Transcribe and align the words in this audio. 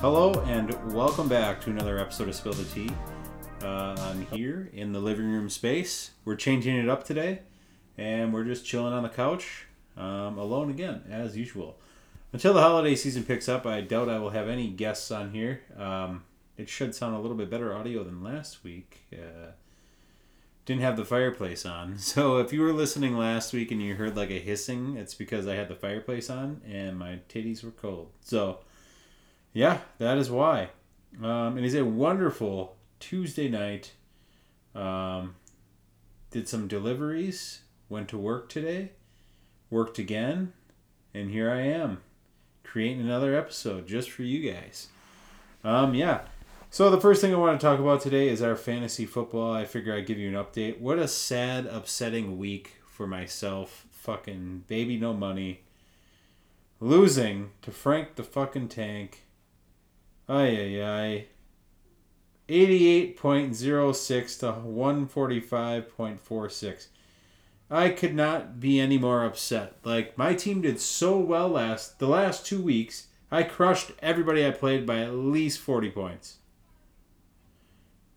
Hello 0.00 0.32
and 0.46 0.94
welcome 0.94 1.28
back 1.28 1.60
to 1.62 1.70
another 1.70 1.98
episode 1.98 2.28
of 2.28 2.36
Spill 2.36 2.52
the 2.52 2.62
Tea. 2.66 2.88
Uh, 3.60 3.96
I'm 3.98 4.26
here 4.26 4.70
in 4.72 4.92
the 4.92 5.00
living 5.00 5.26
room 5.26 5.50
space. 5.50 6.12
We're 6.24 6.36
changing 6.36 6.76
it 6.76 6.88
up 6.88 7.02
today, 7.02 7.40
and 7.96 8.32
we're 8.32 8.44
just 8.44 8.64
chilling 8.64 8.92
on 8.92 9.02
the 9.02 9.08
couch, 9.08 9.66
um, 9.96 10.38
alone 10.38 10.70
again, 10.70 11.02
as 11.10 11.36
usual. 11.36 11.80
Until 12.32 12.54
the 12.54 12.60
holiday 12.60 12.94
season 12.94 13.24
picks 13.24 13.48
up, 13.48 13.66
I 13.66 13.80
doubt 13.80 14.08
I 14.08 14.20
will 14.20 14.30
have 14.30 14.48
any 14.48 14.68
guests 14.68 15.10
on 15.10 15.32
here. 15.32 15.62
Um, 15.76 16.22
it 16.56 16.68
should 16.68 16.94
sound 16.94 17.16
a 17.16 17.18
little 17.18 17.36
bit 17.36 17.50
better 17.50 17.74
audio 17.74 18.04
than 18.04 18.22
last 18.22 18.62
week. 18.62 18.98
Uh, 19.12 19.50
didn't 20.64 20.82
have 20.82 20.96
the 20.96 21.04
fireplace 21.04 21.66
on. 21.66 21.98
So 21.98 22.38
if 22.38 22.52
you 22.52 22.60
were 22.60 22.72
listening 22.72 23.16
last 23.16 23.52
week 23.52 23.72
and 23.72 23.82
you 23.82 23.96
heard 23.96 24.16
like 24.16 24.30
a 24.30 24.38
hissing, 24.38 24.96
it's 24.96 25.14
because 25.14 25.48
I 25.48 25.56
had 25.56 25.66
the 25.66 25.74
fireplace 25.74 26.30
on 26.30 26.60
and 26.64 26.96
my 26.96 27.18
titties 27.28 27.64
were 27.64 27.72
cold. 27.72 28.12
So 28.20 28.60
yeah, 29.52 29.78
that 29.98 30.18
is 30.18 30.30
why. 30.30 30.70
Um, 31.22 31.58
it 31.58 31.64
is 31.64 31.74
a 31.74 31.84
wonderful 31.84 32.76
Tuesday 33.00 33.48
night. 33.48 33.92
Um, 34.74 35.36
did 36.30 36.48
some 36.48 36.68
deliveries, 36.68 37.62
went 37.88 38.08
to 38.08 38.18
work 38.18 38.48
today, 38.48 38.92
worked 39.70 39.98
again, 39.98 40.52
and 41.14 41.30
here 41.30 41.50
I 41.50 41.62
am 41.62 42.02
creating 42.62 43.00
another 43.00 43.34
episode 43.34 43.86
just 43.86 44.10
for 44.10 44.22
you 44.22 44.52
guys. 44.52 44.88
Um, 45.64 45.94
yeah. 45.94 46.20
So 46.70 46.90
the 46.90 47.00
first 47.00 47.22
thing 47.22 47.34
I 47.34 47.38
want 47.38 47.58
to 47.58 47.66
talk 47.66 47.80
about 47.80 48.02
today 48.02 48.28
is 48.28 48.42
our 48.42 48.54
fantasy 48.54 49.06
football. 49.06 49.54
I 49.54 49.64
figure 49.64 49.94
I'd 49.94 50.06
give 50.06 50.18
you 50.18 50.28
an 50.28 50.34
update. 50.44 50.78
What 50.78 50.98
a 50.98 51.08
sad, 51.08 51.64
upsetting 51.66 52.36
week 52.36 52.76
for 52.90 53.06
myself. 53.06 53.86
Fucking 53.90 54.64
baby 54.68 54.98
no 54.98 55.14
money. 55.14 55.62
Losing 56.78 57.50
to 57.62 57.70
Frank 57.70 58.16
the 58.16 58.22
fucking 58.22 58.68
tank. 58.68 59.24
Ay 60.28 60.56
ay 60.56 60.82
ay. 60.82 61.26
88.06 62.48 64.38
to 64.40 64.46
145.46. 64.46 66.86
I 67.70 67.90
could 67.90 68.14
not 68.14 68.58
be 68.58 68.80
any 68.80 68.96
more 68.96 69.22
upset. 69.24 69.76
Like 69.84 70.16
my 70.16 70.32
team 70.34 70.62
did 70.62 70.80
so 70.80 71.18
well 71.18 71.50
last 71.50 71.98
the 71.98 72.08
last 72.08 72.46
2 72.46 72.62
weeks. 72.62 73.08
I 73.30 73.42
crushed 73.42 73.92
everybody 74.00 74.46
I 74.46 74.52
played 74.52 74.86
by 74.86 75.00
at 75.00 75.12
least 75.14 75.60
40 75.60 75.90
points. 75.90 76.38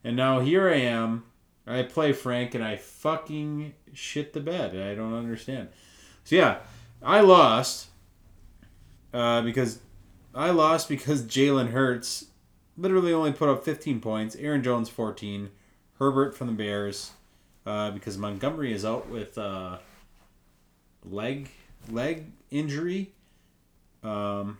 And 0.04 0.16
now 0.16 0.40
here 0.40 0.70
I 0.70 0.78
am. 0.78 1.26
I 1.68 1.84
play 1.84 2.12
Frank 2.14 2.56
and 2.56 2.64
I 2.64 2.78
fucking 2.78 3.74
shit 3.94 4.32
the 4.34 4.40
bed. 4.40 4.76
I 4.76 4.96
don't 4.96 5.14
understand. 5.14 5.68
So 6.24 6.38
yeah, 6.38 6.60
I 7.04 7.20
lost 7.22 7.88
uh, 9.14 9.42
because 9.42 9.80
I 10.34 10.52
lost 10.52 10.88
because 10.88 11.24
Jalen 11.24 11.72
Hurts 11.72 12.26
literally 12.78 13.14
only 13.14 13.32
put 13.32 13.50
up 13.50 13.64
15 13.66 14.00
points. 14.00 14.36
Aaron 14.38 14.64
Jones 14.64 14.90
14. 14.90 15.50
Herbert 16.00 16.36
from 16.36 16.48
the 16.48 16.54
Bears 16.54 17.12
uh, 17.66 17.92
because 17.92 18.18
Montgomery 18.18 18.74
is 18.74 18.84
out 18.84 19.08
with 19.10 19.38
uh, 19.38 19.78
leg 21.06 21.50
leg 21.90 22.26
injury. 22.50 23.12
Um, 24.04 24.58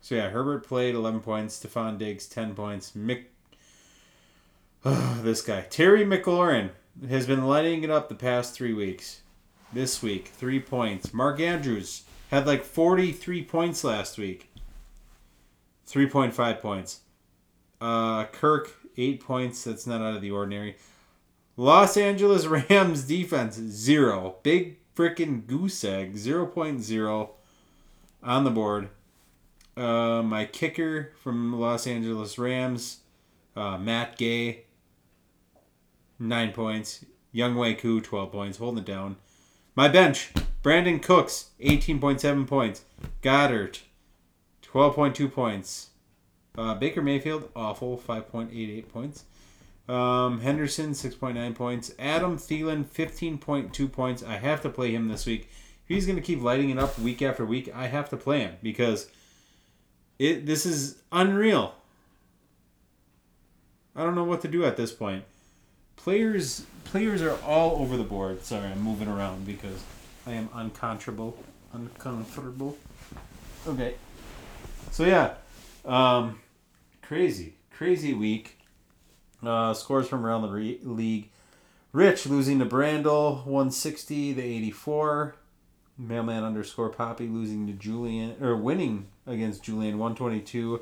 so 0.00 0.16
yeah, 0.16 0.30
Herbert 0.30 0.66
played 0.66 0.94
11 0.94 1.20
points. 1.20 1.62
Stefon 1.62 1.98
Diggs 1.98 2.26
10 2.26 2.54
points. 2.54 2.92
Mick, 2.96 3.26
this 5.22 5.42
guy 5.42 5.60
Terry 5.62 6.04
McLaurin 6.04 6.70
has 7.08 7.26
been 7.26 7.46
lighting 7.46 7.84
it 7.84 7.90
up 7.90 8.08
the 8.08 8.14
past 8.14 8.54
three 8.54 8.74
weeks. 8.74 9.20
This 9.72 10.02
week, 10.02 10.26
three 10.26 10.58
points. 10.58 11.14
Mark 11.14 11.38
Andrews 11.38 12.02
had 12.32 12.48
like 12.48 12.64
43 12.64 13.44
points 13.44 13.84
last 13.84 14.18
week. 14.18 14.49
3.5 15.90 16.60
points. 16.60 17.00
Uh, 17.80 18.24
Kirk, 18.26 18.70
8 18.96 19.20
points. 19.20 19.64
That's 19.64 19.86
not 19.86 20.00
out 20.00 20.14
of 20.14 20.22
the 20.22 20.30
ordinary. 20.30 20.76
Los 21.56 21.96
Angeles 21.96 22.46
Rams 22.70 23.04
defense, 23.04 23.56
0. 23.56 24.36
Big 24.42 24.78
freaking 24.94 25.46
goose 25.46 25.82
egg, 25.84 26.14
0.0 26.14 27.30
on 28.22 28.44
the 28.44 28.50
board. 28.50 28.88
Uh, 29.76 30.22
my 30.22 30.44
kicker 30.44 31.12
from 31.22 31.58
Los 31.58 31.86
Angeles 31.86 32.38
Rams, 32.38 32.98
uh, 33.56 33.78
Matt 33.78 34.18
Gay, 34.18 34.64
9 36.18 36.52
points. 36.52 37.04
Younghoe 37.34 37.78
Koo, 37.78 38.00
12 38.00 38.32
points, 38.32 38.58
holding 38.58 38.82
it 38.82 38.86
down. 38.86 39.16
My 39.76 39.88
bench, 39.88 40.32
Brandin 40.62 41.00
Cooks, 41.02 41.50
18.7 41.60 42.46
points. 42.46 42.82
Goddard, 43.22 43.78
12.2 44.72 45.32
points. 45.32 45.90
Uh, 46.56 46.74
Baker 46.74 47.02
Mayfield, 47.02 47.50
awful, 47.56 47.96
5.88 47.98 48.88
points. 48.88 49.24
Um, 49.88 50.40
Henderson, 50.40 50.90
6.9 50.90 51.54
points. 51.54 51.92
Adam 51.98 52.36
Thielen, 52.36 52.84
15.2 52.84 53.90
points. 53.90 54.22
I 54.22 54.36
have 54.36 54.60
to 54.62 54.68
play 54.68 54.94
him 54.94 55.08
this 55.08 55.26
week. 55.26 55.50
He's 55.86 56.06
going 56.06 56.16
to 56.16 56.22
keep 56.22 56.40
lighting 56.40 56.70
it 56.70 56.78
up 56.78 56.96
week 57.00 57.20
after 57.20 57.44
week, 57.44 57.68
I 57.74 57.88
have 57.88 58.08
to 58.10 58.16
play 58.16 58.40
him 58.40 58.56
because 58.62 59.08
it 60.20 60.46
this 60.46 60.64
is 60.64 61.02
unreal. 61.10 61.74
I 63.96 64.04
don't 64.04 64.14
know 64.14 64.22
what 64.22 64.40
to 64.42 64.48
do 64.48 64.64
at 64.64 64.76
this 64.76 64.92
point. 64.92 65.24
Players 65.96 66.64
players 66.84 67.22
are 67.22 67.36
all 67.44 67.82
over 67.82 67.96
the 67.96 68.04
board. 68.04 68.44
Sorry, 68.44 68.68
I'm 68.68 68.80
moving 68.80 69.08
around 69.08 69.44
because 69.44 69.82
I 70.24 70.32
am 70.32 70.48
uncomfortable. 70.54 71.36
Uncomfortable. 71.72 72.76
Okay. 73.66 73.94
So 74.90 75.04
yeah, 75.04 75.34
um, 75.84 76.40
crazy, 77.02 77.54
crazy 77.70 78.14
week. 78.14 78.58
Uh, 79.42 79.72
scores 79.72 80.06
from 80.06 80.26
around 80.26 80.42
the 80.42 80.48
re- 80.48 80.80
league. 80.82 81.30
Rich 81.92 82.26
losing 82.26 82.58
to 82.58 82.66
Brandel, 82.66 83.44
160 83.46 84.34
to 84.34 84.42
84. 84.42 85.34
Mailman 85.98 86.44
underscore 86.44 86.88
Poppy 86.88 87.26
losing 87.26 87.66
to 87.66 87.72
Julian, 87.72 88.36
or 88.42 88.56
winning 88.56 89.08
against 89.26 89.62
Julian, 89.62 89.98
122 89.98 90.80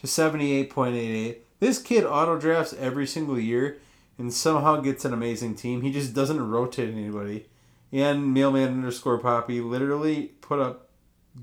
to 0.00 0.06
78.88. 0.06 1.36
This 1.60 1.82
kid 1.82 2.04
auto 2.04 2.38
drafts 2.38 2.72
every 2.74 3.06
single 3.06 3.38
year 3.38 3.78
and 4.16 4.32
somehow 4.32 4.80
gets 4.80 5.04
an 5.04 5.12
amazing 5.12 5.54
team. 5.54 5.82
He 5.82 5.92
just 5.92 6.14
doesn't 6.14 6.50
rotate 6.50 6.92
anybody. 6.92 7.46
And 7.92 8.34
Mailman 8.34 8.68
underscore 8.68 9.18
Poppy 9.18 9.60
literally 9.60 10.32
put 10.40 10.60
up 10.60 10.88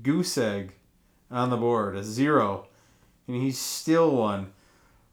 goose 0.02 0.36
egg 0.38 0.74
on 1.30 1.50
the 1.50 1.56
board, 1.56 1.96
a 1.96 2.04
zero, 2.04 2.66
and 3.26 3.36
he 3.36 3.50
still 3.50 4.14
won. 4.14 4.52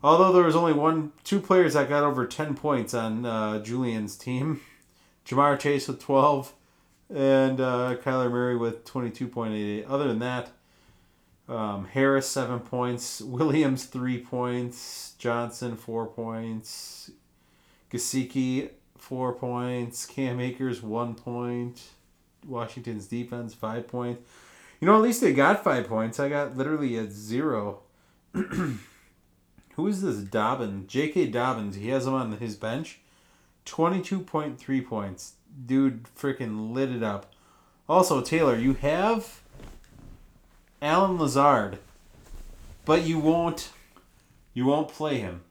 Although 0.04 0.34
there 0.34 0.44
was 0.44 0.56
only 0.56 0.74
one, 0.74 1.14
two 1.24 1.40
players 1.40 1.74
that 1.74 1.90
got 1.90 2.04
over 2.04 2.28
ten 2.28 2.56
points 2.56 2.94
on 2.94 3.26
uh, 3.26 3.60
Julian's 3.64 4.18
team, 4.18 4.62
Ja'Marr 5.26 5.60
Chase 5.60 5.88
with 5.88 6.02
twelve, 6.02 6.54
and 7.14 7.60
uh, 7.62 7.96
Kyler 8.04 8.30
Murray 8.30 8.58
with 8.58 8.86
twenty 8.86 9.10
two 9.10 9.28
point 9.28 9.54
eight 9.54 9.80
eight. 9.80 9.86
Other 9.86 10.08
than 10.08 10.20
that, 10.20 10.50
um, 11.48 11.86
Harris 11.86 12.28
seven 12.28 12.60
points, 12.60 13.22
Williams 13.22 13.86
three 13.86 14.20
points, 14.20 15.14
Johnson 15.18 15.78
four 15.78 16.06
points, 16.06 17.12
Gesicki 17.92 18.70
four 18.98 19.34
points, 19.34 20.06
Cam 20.06 20.40
Akers 20.40 20.84
one 20.84 21.16
point, 21.16 21.82
Washington's 22.46 23.08
defense 23.08 23.54
five 23.54 23.88
points. 23.88 24.22
You 24.84 24.88
know, 24.88 24.98
at 24.98 25.02
least 25.04 25.22
they 25.22 25.32
got 25.32 25.64
five 25.64 25.88
points. 25.88 26.20
I 26.20 26.28
got 26.28 26.58
literally 26.58 26.98
a 26.98 27.10
zero. 27.10 27.84
Who 28.34 29.88
is 29.88 30.02
this 30.02 30.18
Dobbins? 30.18 30.92
J.K. 30.92 31.28
Dobbins. 31.28 31.78
He 31.78 31.88
has 31.88 32.06
him 32.06 32.14
on 32.14 32.34
his 32.34 32.58
bench. 32.58 33.00
22.3 33.66 34.86
points. 34.86 35.36
Dude 35.66 36.04
freaking 36.20 36.74
lit 36.74 36.92
it 36.92 37.02
up. 37.02 37.32
Also, 37.88 38.20
Taylor, 38.20 38.58
you 38.58 38.74
have 38.74 39.40
Allen 40.82 41.18
Lazard, 41.18 41.80
but 42.84 43.04
you 43.04 43.20
won't 43.20 43.72
you 44.54 44.66
won't 44.66 44.90
play 44.90 45.18
him. 45.18 45.44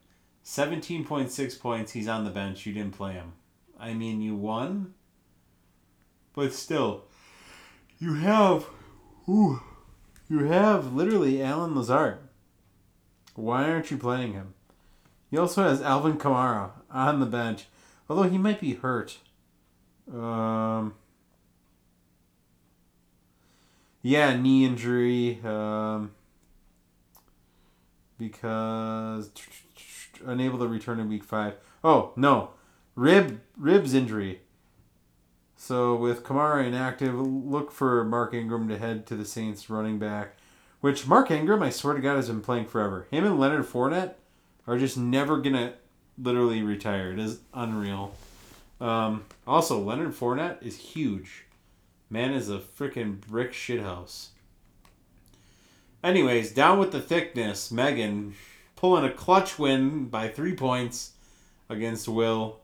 17.6 0.45 1.59
points. 1.59 1.93
He's 1.93 2.07
on 2.07 2.23
the 2.23 2.29
bench. 2.29 2.67
You 2.67 2.73
didn't 2.73 2.95
play 2.95 3.13
him. 3.13 3.33
I 3.79 3.95
mean, 3.95 4.21
you 4.21 4.35
won, 4.35 4.93
but 6.35 6.53
still, 6.53 7.05
you 7.97 8.13
have, 8.13 8.67
ooh, 9.27 9.61
you 10.29 10.45
have 10.45 10.93
literally 10.93 11.41
Allen 11.41 11.75
Lazard. 11.75 12.19
Why 13.35 13.69
aren't 13.69 13.91
you 13.91 13.97
playing 13.97 14.33
him? 14.33 14.53
He 15.29 15.37
also 15.37 15.63
has 15.63 15.81
Alvin 15.81 16.17
Kamara 16.17 16.71
on 16.91 17.19
the 17.19 17.25
bench, 17.25 17.65
although 18.09 18.29
he 18.29 18.37
might 18.37 18.61
be 18.61 18.75
hurt. 18.75 19.17
Um, 20.13 20.93
yeah, 24.03 24.35
knee 24.35 24.65
injury. 24.65 25.39
Um, 25.43 26.11
because 28.17 29.31
unable 30.25 30.59
to 30.59 30.67
return 30.67 30.99
in 30.99 31.09
week 31.09 31.23
five. 31.23 31.55
Oh 31.83 32.13
no, 32.15 32.51
rib 32.95 33.41
ribs 33.57 33.93
injury. 33.93 34.41
So 35.63 35.95
with 35.95 36.23
Kamara 36.25 36.67
inactive, 36.67 37.17
look 37.17 37.71
for 37.71 38.03
Mark 38.03 38.33
Ingram 38.33 38.67
to 38.67 38.77
head 38.77 39.05
to 39.05 39.15
the 39.15 39.23
Saints 39.23 39.69
running 39.69 39.97
back 39.97 40.35
Which 40.81 41.07
Mark 41.07 41.31
Ingram, 41.31 41.63
I 41.63 41.69
swear 41.69 41.93
to 41.93 42.01
God, 42.01 42.17
has 42.17 42.27
been 42.27 42.41
playing 42.41 42.65
forever. 42.65 43.07
Him 43.09 43.23
and 43.23 43.39
Leonard 43.39 43.65
Fournette 43.65 44.15
are 44.67 44.77
just 44.77 44.97
never 44.97 45.37
gonna 45.37 45.75
literally 46.17 46.61
retire. 46.63 47.13
It 47.13 47.19
is 47.19 47.39
unreal. 47.53 48.13
Um, 48.81 49.23
also, 49.47 49.79
Leonard 49.79 50.11
Fournette 50.11 50.61
is 50.61 50.75
huge. 50.75 51.45
Man 52.09 52.33
is 52.33 52.49
a 52.49 52.59
freaking 52.59 53.21
brick 53.21 53.53
shithouse. 53.53 54.31
Anyways, 56.03 56.51
down 56.51 56.77
with 56.77 56.91
the 56.91 56.99
thickness. 56.99 57.71
Megan 57.71 58.35
pulling 58.75 59.05
a 59.05 59.13
clutch 59.13 59.57
win 59.57 60.09
by 60.09 60.27
three 60.27 60.57
points 60.57 61.13
against 61.69 62.09
Will, 62.09 62.59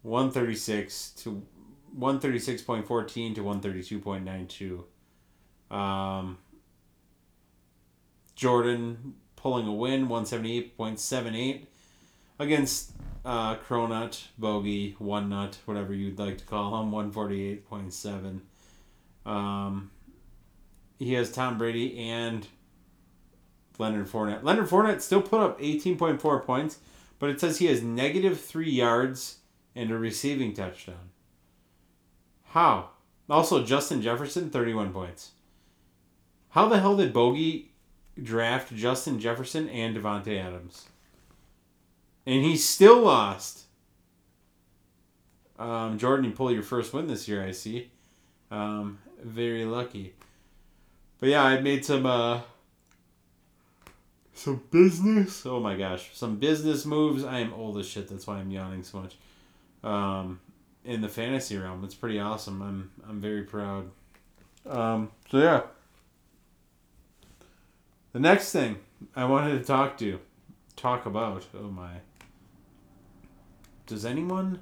one 0.00 0.30
thirty 0.30 0.56
six 0.56 1.10
to 1.18 1.42
one 1.94 2.20
thirty 2.20 2.38
six 2.38 2.62
point 2.62 2.86
fourteen 2.86 3.34
to 3.34 3.42
one 3.42 3.60
thirty 3.60 3.82
two 3.82 3.98
point 3.98 4.24
nine 4.24 4.46
two. 4.46 4.84
Um, 5.70 6.38
Jordan 8.34 9.14
pulling 9.36 9.66
a 9.66 9.72
win, 9.72 10.08
one 10.08 10.26
seventy 10.26 10.58
eight 10.58 10.76
point 10.76 10.98
seven 11.00 11.34
eight 11.34 11.68
against 12.38 12.92
uh, 13.24 13.56
Cronut, 13.56 14.22
Bogey, 14.38 14.96
One 14.98 15.28
Nut, 15.28 15.58
whatever 15.66 15.92
you'd 15.92 16.18
like 16.18 16.38
to 16.38 16.44
call 16.44 16.82
him, 16.82 16.90
148.7. 16.90 18.40
Um, 19.26 19.90
he 20.98 21.12
has 21.14 21.30
Tom 21.30 21.58
Brady 21.58 21.98
and 21.98 22.46
Leonard 23.78 24.08
Fournette. 24.08 24.42
Leonard 24.42 24.68
Fournette 24.68 25.02
still 25.02 25.22
put 25.22 25.40
up 25.40 25.60
18.4 25.60 26.44
points, 26.44 26.78
but 27.18 27.30
it 27.30 27.40
says 27.40 27.58
he 27.58 27.66
has 27.66 27.82
negative 27.82 28.40
three 28.40 28.70
yards 28.70 29.38
and 29.74 29.90
a 29.90 29.98
receiving 29.98 30.54
touchdown. 30.54 31.09
How? 32.50 32.90
Also, 33.28 33.64
Justin 33.64 34.02
Jefferson, 34.02 34.50
31 34.50 34.92
points. 34.92 35.32
How 36.50 36.68
the 36.68 36.80
hell 36.80 36.96
did 36.96 37.12
Bogey 37.12 37.70
draft 38.20 38.74
Justin 38.74 39.20
Jefferson 39.20 39.68
and 39.68 39.96
Davante 39.96 40.36
Adams? 40.36 40.86
And 42.26 42.44
he 42.44 42.56
still 42.56 43.02
lost. 43.02 43.66
Um, 45.60 45.96
Jordan, 45.96 46.24
you 46.24 46.32
pull 46.32 46.50
your 46.50 46.64
first 46.64 46.92
win 46.92 47.06
this 47.06 47.28
year, 47.28 47.44
I 47.44 47.52
see. 47.52 47.90
Um, 48.50 48.98
very 49.22 49.64
lucky. 49.64 50.14
But 51.20 51.28
yeah, 51.28 51.44
I 51.44 51.60
made 51.60 51.84
some 51.84 52.04
uh, 52.04 52.40
some 54.34 54.62
business. 54.70 55.46
Oh 55.46 55.60
my 55.60 55.76
gosh, 55.76 56.10
some 56.14 56.36
business 56.36 56.84
moves. 56.84 57.22
I 57.22 57.38
am 57.40 57.52
old 57.52 57.78
as 57.78 57.86
shit. 57.86 58.08
That's 58.08 58.26
why 58.26 58.38
I'm 58.38 58.50
yawning 58.50 58.82
so 58.82 59.02
much. 59.02 59.16
Um, 59.84 60.40
in 60.84 61.00
the 61.00 61.08
fantasy 61.08 61.56
realm, 61.56 61.84
it's 61.84 61.94
pretty 61.94 62.18
awesome. 62.18 62.62
I'm 62.62 62.90
I'm 63.08 63.20
very 63.20 63.42
proud. 63.42 63.90
Um, 64.66 65.10
so 65.30 65.38
yeah. 65.38 65.62
The 68.12 68.20
next 68.20 68.52
thing 68.52 68.78
I 69.14 69.24
wanted 69.24 69.58
to 69.58 69.64
talk 69.64 69.96
to, 69.98 70.18
talk 70.76 71.06
about. 71.06 71.46
Oh 71.54 71.68
my. 71.68 71.92
Does 73.86 74.04
anyone? 74.04 74.60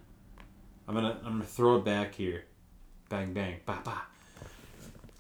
I'm 0.87 0.95
gonna 0.95 1.19
I'm 1.25 1.33
gonna 1.33 1.45
throw 1.45 1.77
it 1.77 1.85
back 1.85 2.15
here. 2.15 2.45
Bang 3.09 3.33
bang 3.33 3.61
ba 3.65 3.79
ba. 3.85 4.03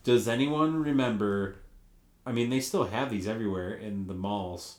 Does 0.05 0.29
anyone 0.29 0.83
remember? 0.83 1.57
I 2.27 2.33
mean, 2.33 2.51
they 2.51 2.61
still 2.61 2.85
have 2.85 3.11
these 3.11 3.27
everywhere 3.27 3.73
in 3.73 4.07
the 4.07 4.15
malls. 4.15 4.79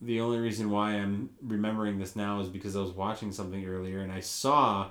The 0.00 0.20
only 0.20 0.38
reason 0.38 0.70
why 0.70 0.92
I'm 0.92 1.30
remembering 1.42 1.98
this 1.98 2.16
now 2.16 2.40
is 2.40 2.48
because 2.48 2.74
I 2.74 2.80
was 2.80 2.92
watching 2.92 3.32
something 3.32 3.66
earlier 3.66 4.00
and 4.00 4.10
I 4.10 4.20
saw 4.20 4.90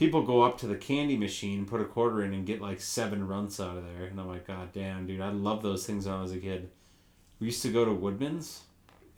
people 0.00 0.22
go 0.22 0.40
up 0.40 0.56
to 0.56 0.66
the 0.66 0.76
candy 0.76 1.14
machine, 1.14 1.66
put 1.66 1.78
a 1.78 1.84
quarter 1.84 2.24
in, 2.24 2.32
and 2.32 2.46
get 2.46 2.58
like 2.58 2.80
seven 2.80 3.28
runs 3.28 3.60
out 3.60 3.76
of 3.76 3.84
there. 3.84 4.06
And 4.06 4.18
I'm 4.18 4.28
like, 4.28 4.46
God 4.46 4.72
damn, 4.72 5.06
dude, 5.06 5.20
I 5.20 5.28
love 5.28 5.62
those 5.62 5.86
things 5.86 6.06
when 6.06 6.14
I 6.14 6.22
was 6.22 6.32
a 6.32 6.38
kid. 6.38 6.70
We 7.38 7.48
used 7.48 7.60
to 7.62 7.70
go 7.70 7.84
to 7.84 7.92
Woodman's, 7.92 8.62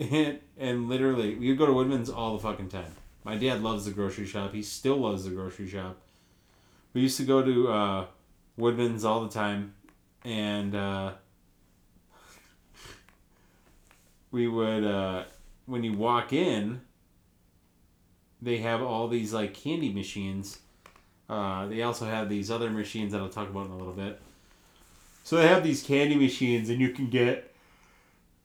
and, 0.00 0.40
and 0.58 0.88
literally, 0.88 1.36
we 1.36 1.48
would 1.50 1.58
go 1.58 1.66
to 1.66 1.72
Woodman's 1.72 2.10
all 2.10 2.36
the 2.36 2.42
fucking 2.42 2.68
time. 2.68 2.90
My 3.22 3.36
dad 3.36 3.62
loves 3.62 3.84
the 3.84 3.92
grocery 3.92 4.26
shop. 4.26 4.52
He 4.52 4.64
still 4.64 4.96
loves 4.96 5.24
the 5.24 5.30
grocery 5.30 5.68
shop. 5.68 5.98
We 6.94 7.02
used 7.02 7.16
to 7.18 7.24
go 7.24 7.42
to 7.42 7.68
uh, 7.72 8.06
Woodman's 8.56 9.04
all 9.04 9.22
the 9.22 9.32
time, 9.32 9.74
and 10.24 10.74
uh, 10.74 11.12
we 14.32 14.48
would 14.48 14.82
uh, 14.82 15.24
when 15.66 15.84
you 15.84 15.92
walk 15.92 16.32
in, 16.32 16.80
they 18.40 18.56
have 18.56 18.82
all 18.82 19.06
these 19.06 19.32
like 19.32 19.54
candy 19.54 19.92
machines. 19.92 20.58
Uh, 21.32 21.66
they 21.66 21.80
also 21.80 22.04
have 22.04 22.28
these 22.28 22.50
other 22.50 22.68
machines 22.68 23.12
that 23.12 23.22
I'll 23.22 23.30
talk 23.30 23.48
about 23.48 23.64
in 23.64 23.72
a 23.72 23.78
little 23.78 23.94
bit. 23.94 24.20
So 25.24 25.36
they 25.36 25.48
have 25.48 25.64
these 25.64 25.82
candy 25.82 26.14
machines, 26.14 26.68
and 26.68 26.78
you 26.78 26.90
can 26.90 27.08
get 27.08 27.54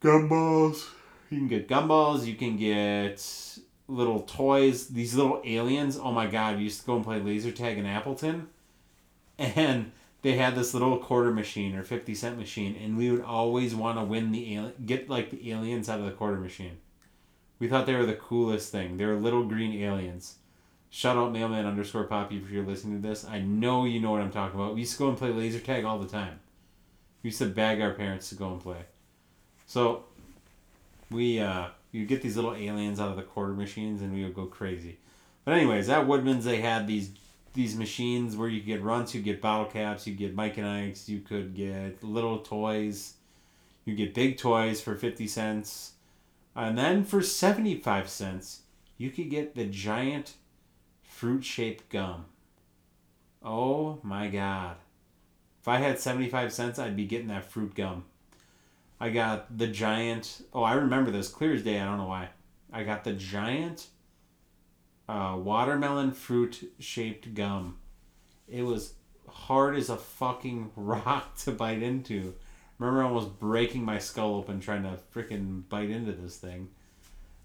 gumballs. 0.01 0.87
You 1.29 1.37
can 1.37 1.49
get 1.49 1.67
gumballs. 1.67 2.25
You 2.25 2.35
can 2.35 2.55
get 2.55 3.21
little 3.89 4.21
toys, 4.21 4.87
these 4.87 5.15
little 5.15 5.41
aliens. 5.43 5.97
Oh 5.97 6.13
my 6.13 6.27
god, 6.27 6.55
we 6.55 6.63
used 6.63 6.79
to 6.79 6.85
go 6.85 6.95
and 6.95 7.03
play 7.03 7.19
laser 7.19 7.51
tag 7.51 7.77
in 7.77 7.85
Appleton. 7.85 8.47
And 9.37 9.91
they 10.21 10.37
had 10.37 10.55
this 10.55 10.73
little 10.73 10.97
quarter 10.97 11.31
machine 11.31 11.75
or 11.75 11.83
50 11.83 12.15
cent 12.15 12.39
machine 12.39 12.75
and 12.81 12.97
we 12.97 13.11
would 13.11 13.21
always 13.21 13.75
want 13.75 13.99
to 13.99 14.03
win 14.03 14.31
the 14.31 14.55
alien 14.55 14.73
get 14.83 15.07
like 15.07 15.29
the 15.29 15.51
aliens 15.51 15.87
out 15.89 15.99
of 15.99 16.05
the 16.05 16.11
quarter 16.11 16.37
machine. 16.37 16.77
We 17.59 17.67
thought 17.67 17.85
they 17.85 17.95
were 17.95 18.05
the 18.05 18.15
coolest 18.15 18.71
thing. 18.71 18.97
They 18.97 19.05
were 19.05 19.15
little 19.15 19.43
green 19.45 19.79
aliens. 19.79 20.37
Shout 20.89 21.17
out 21.17 21.31
mailman 21.31 21.65
underscore 21.65 22.05
poppy 22.05 22.37
if 22.37 22.49
you're 22.49 22.65
listening 22.65 23.01
to 23.01 23.07
this. 23.07 23.25
I 23.25 23.39
know 23.39 23.85
you 23.85 23.99
know 23.99 24.11
what 24.11 24.21
I'm 24.21 24.31
talking 24.31 24.59
about. 24.59 24.73
We 24.73 24.81
used 24.81 24.93
to 24.93 24.99
go 24.99 25.09
and 25.09 25.17
play 25.17 25.29
laser 25.29 25.59
tag 25.59 25.83
all 25.83 25.99
the 25.99 26.07
time. 26.07 26.39
We 27.21 27.29
used 27.29 27.39
to 27.39 27.47
bag 27.47 27.81
our 27.81 27.91
parents 27.91 28.29
to 28.29 28.35
go 28.35 28.51
and 28.51 28.61
play. 28.61 28.85
So 29.65 30.05
we 31.09 31.39
uh 31.39 31.67
you 31.91 32.05
get 32.05 32.21
these 32.21 32.35
little 32.35 32.53
aliens 32.53 32.99
out 32.99 33.09
of 33.09 33.15
the 33.15 33.23
quarter 33.23 33.53
machines 33.53 34.01
and 34.01 34.13
we 34.13 34.23
would 34.23 34.33
go 34.33 34.45
crazy. 34.45 34.97
But 35.45 35.55
anyways, 35.55 35.89
at 35.89 36.07
Woodman's 36.07 36.45
they 36.45 36.61
had 36.61 36.87
these 36.87 37.11
these 37.53 37.75
machines 37.75 38.35
where 38.35 38.47
you 38.47 38.59
could 38.59 38.67
get 38.67 38.83
runs, 38.83 39.15
you 39.15 39.21
get 39.21 39.41
bottle 39.41 39.65
caps, 39.65 40.05
you 40.05 40.13
get 40.13 40.35
Mike 40.35 40.57
and 40.57 40.67
Ike's, 40.67 41.09
you 41.09 41.19
could 41.21 41.55
get 41.55 42.03
little 42.03 42.39
toys, 42.39 43.15
you 43.83 43.95
get 43.95 44.13
big 44.13 44.37
toys 44.37 44.79
for 44.79 44.95
fifty 44.95 45.27
cents, 45.27 45.93
and 46.55 46.77
then 46.77 47.03
for 47.03 47.21
seventy 47.21 47.75
five 47.79 48.09
cents 48.09 48.61
you 48.97 49.09
could 49.11 49.29
get 49.29 49.55
the 49.55 49.65
giant 49.65 50.33
fruit 51.17 51.43
shaped 51.43 51.89
gum. 51.89 52.25
Oh 53.43 53.97
my 54.03 54.27
god. 54.27 54.75
If 55.59 55.67
I 55.67 55.77
had 55.77 55.97
75 55.97 56.53
cents, 56.53 56.77
I'd 56.77 56.95
be 56.95 57.05
getting 57.05 57.29
that 57.29 57.49
fruit 57.49 57.73
gum. 57.73 58.05
I 58.99 59.09
got 59.09 59.57
the 59.57 59.65
giant. 59.65 60.43
Oh, 60.53 60.61
I 60.61 60.73
remember 60.73 61.09
this 61.09 61.27
clear 61.27 61.55
as 61.55 61.63
day. 61.63 61.79
I 61.79 61.85
don't 61.85 61.97
know 61.97 62.05
why. 62.05 62.29
I 62.71 62.83
got 62.83 63.03
the 63.03 63.13
giant 63.13 63.87
uh, 65.09 65.35
watermelon 65.39 66.11
fruit 66.11 66.71
shaped 66.77 67.33
gum. 67.33 67.77
It 68.47 68.61
was 68.61 68.93
hard 69.27 69.75
as 69.75 69.89
a 69.89 69.97
fucking 69.97 70.69
rock 70.75 71.35
to 71.37 71.51
bite 71.51 71.81
into. 71.81 72.35
Remember 72.77 73.01
almost 73.01 73.39
breaking 73.39 73.83
my 73.83 73.97
skull 73.97 74.35
open 74.35 74.59
trying 74.59 74.83
to 74.83 74.99
freaking 75.15 75.67
bite 75.67 75.89
into 75.89 76.11
this 76.11 76.37
thing. 76.37 76.69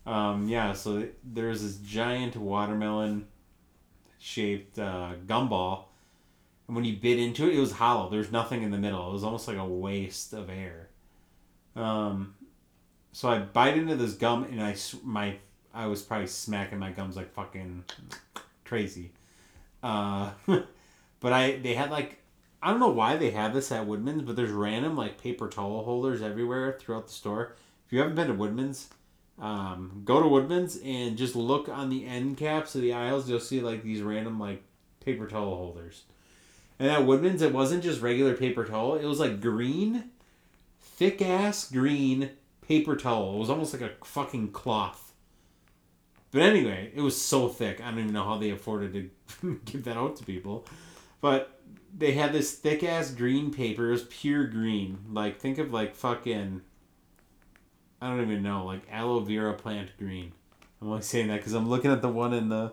Um, 0.05 0.47
yeah, 0.47 0.75
so 0.75 1.09
there's 1.25 1.63
this 1.63 1.77
giant 1.77 2.37
watermelon 2.37 3.29
shaped 4.23 4.79
uh, 4.79 5.13
gumball. 5.27 5.87
And 6.67 6.77
when 6.77 6.85
you 6.85 6.97
bit 6.97 7.19
into 7.19 7.49
it, 7.49 7.57
it 7.57 7.61
was 7.61 7.73
hollow. 7.73 8.09
There's 8.09 8.31
nothing 8.31 8.63
in 8.63 8.71
the 8.71 8.79
middle. 8.79 9.11
It 9.11 9.13
was 9.13 9.25
almost 9.25 9.49
like 9.49 9.57
a 9.57 9.65
waste 9.65 10.33
of 10.33 10.49
air. 10.49 10.89
Um, 11.75 12.35
so 13.11 13.29
I 13.29 13.41
bite 13.41 13.77
into 13.77 13.97
this 13.97 14.15
gum 14.15 14.45
and 14.45 14.63
I 14.63 14.77
my 15.03 15.37
I 15.75 15.87
was 15.87 16.03
probably 16.03 16.29
smacking 16.29 16.79
my 16.79 16.93
gums 16.93 17.17
like 17.17 17.33
fucking 17.33 17.85
crazy. 18.65 19.11
Uh, 19.83 20.31
but 21.21 21.33
I 21.33 21.57
they 21.57 21.75
had 21.75 21.91
like 21.91 22.19
I 22.63 22.71
don't 22.71 22.81
know 22.81 22.91
why 22.91 23.17
they 23.17 23.31
have 23.33 23.53
this 23.53 23.73
at 23.73 23.87
Woodman's, 23.87 24.23
but 24.23 24.37
there's 24.37 24.51
random 24.51 24.97
like 24.97 25.21
paper 25.21 25.49
towel 25.49 25.83
holders 25.83 26.23
everywhere 26.23 26.79
throughout 26.79 27.09
the 27.09 27.13
store. 27.13 27.57
If 27.87 27.93
you 27.93 27.99
haven't 27.99 28.15
been 28.15 28.29
to 28.29 28.35
Woodman's, 28.35 28.89
um, 29.39 30.03
go 30.05 30.21
to 30.21 30.29
Woodman's 30.29 30.79
and 30.85 31.17
just 31.17 31.35
look 31.35 31.69
on 31.69 31.91
the 31.91 32.07
end 32.07 32.37
caps 32.37 32.75
of 32.75 32.83
the 32.83 32.93
aisles. 32.93 33.29
You'll 33.29 33.41
see 33.41 33.61
like 33.61 33.83
these 33.83 34.03
random 34.03 34.39
like 34.39 34.63
paper 35.05 35.27
towel 35.27 35.57
holders. 35.57 36.05
And 36.79 36.91
at 36.91 37.07
Woodman's, 37.07 37.43
it 37.43 37.53
wasn't 37.53 37.83
just 37.83 38.01
regular 38.01 38.35
paper 38.35 38.65
towel. 38.65 38.97
It 38.97 39.05
was 39.05 39.21
like 39.21 39.41
green 39.41 40.11
thick 40.81 41.23
ass 41.23 41.71
green 41.71 42.31
paper 42.67 42.97
towel. 42.97 43.37
It 43.37 43.39
was 43.39 43.51
almost 43.51 43.73
like 43.73 43.83
a 43.83 44.05
fucking 44.05 44.53
cloth. 44.53 45.13
But 46.31 46.43
anyway, 46.43 46.91
it 46.95 47.01
was 47.01 47.21
so 47.21 47.49
thick. 47.49 47.81
I 47.81 47.91
don't 47.91 47.99
even 47.99 48.13
know 48.13 48.25
how 48.25 48.39
they 48.39 48.51
afforded 48.51 48.93
to 49.43 49.61
give 49.65 49.85
that 49.85 49.97
out 49.97 50.17
to 50.17 50.25
people. 50.25 50.65
But 51.21 51.61
they 51.97 52.13
had 52.13 52.33
this 52.33 52.55
thick 52.55 52.83
ass 52.83 53.11
green 53.11 53.53
paper. 53.53 53.89
It 53.89 53.93
was 53.93 54.05
pure 54.05 54.47
green. 54.47 54.99
Like 55.11 55.39
think 55.39 55.59
of 55.59 55.73
like 55.73 55.95
fucking. 55.95 56.63
I 58.03 58.09
don't 58.09 58.21
even 58.21 58.43
know, 58.43 58.67
like 58.67 58.81
aloe 58.91 59.21
vera 59.21 59.55
plant 59.55 59.91
green. 59.97 60.33
I'm 60.81 60.89
only 60.89 61.03
saying 61.03 61.29
that 61.29 61.37
because 61.37 61.53
I'm 61.53 61.69
looking 61.69 61.93
at 61.93 62.03
the 62.03 62.09
one 62.09 62.35
in 62.35 62.49
the, 62.49 62.73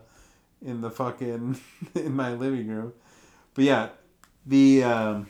in 0.60 0.82
the 0.82 0.90
fucking, 0.90 1.60
in 1.96 2.16
my 2.16 2.34
living 2.34 2.68
room. 2.68 2.94
But 3.54 3.64
yeah, 3.64 3.90
the 4.44 4.84
um, 4.84 5.28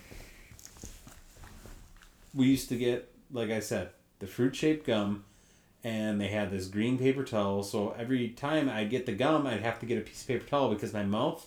we 2.33 2.47
used 2.47 2.69
to 2.69 2.77
get, 2.77 3.11
like 3.29 3.51
I 3.51 3.59
said, 3.59 3.89
the 4.19 4.27
fruit 4.27 4.55
shaped 4.55 4.87
gum, 4.87 5.25
and 5.83 6.21
they 6.21 6.29
had 6.29 6.49
this 6.49 6.67
green 6.67 6.97
paper 6.97 7.25
towel. 7.25 7.63
So 7.63 7.93
every 7.97 8.29
time 8.29 8.69
I'd 8.69 8.89
get 8.89 9.05
the 9.05 9.11
gum, 9.11 9.45
I'd 9.45 9.61
have 9.61 9.79
to 9.79 9.85
get 9.85 9.97
a 9.97 10.01
piece 10.01 10.21
of 10.21 10.27
paper 10.29 10.47
towel 10.47 10.73
because 10.73 10.93
my 10.93 11.03
mouth 11.03 11.45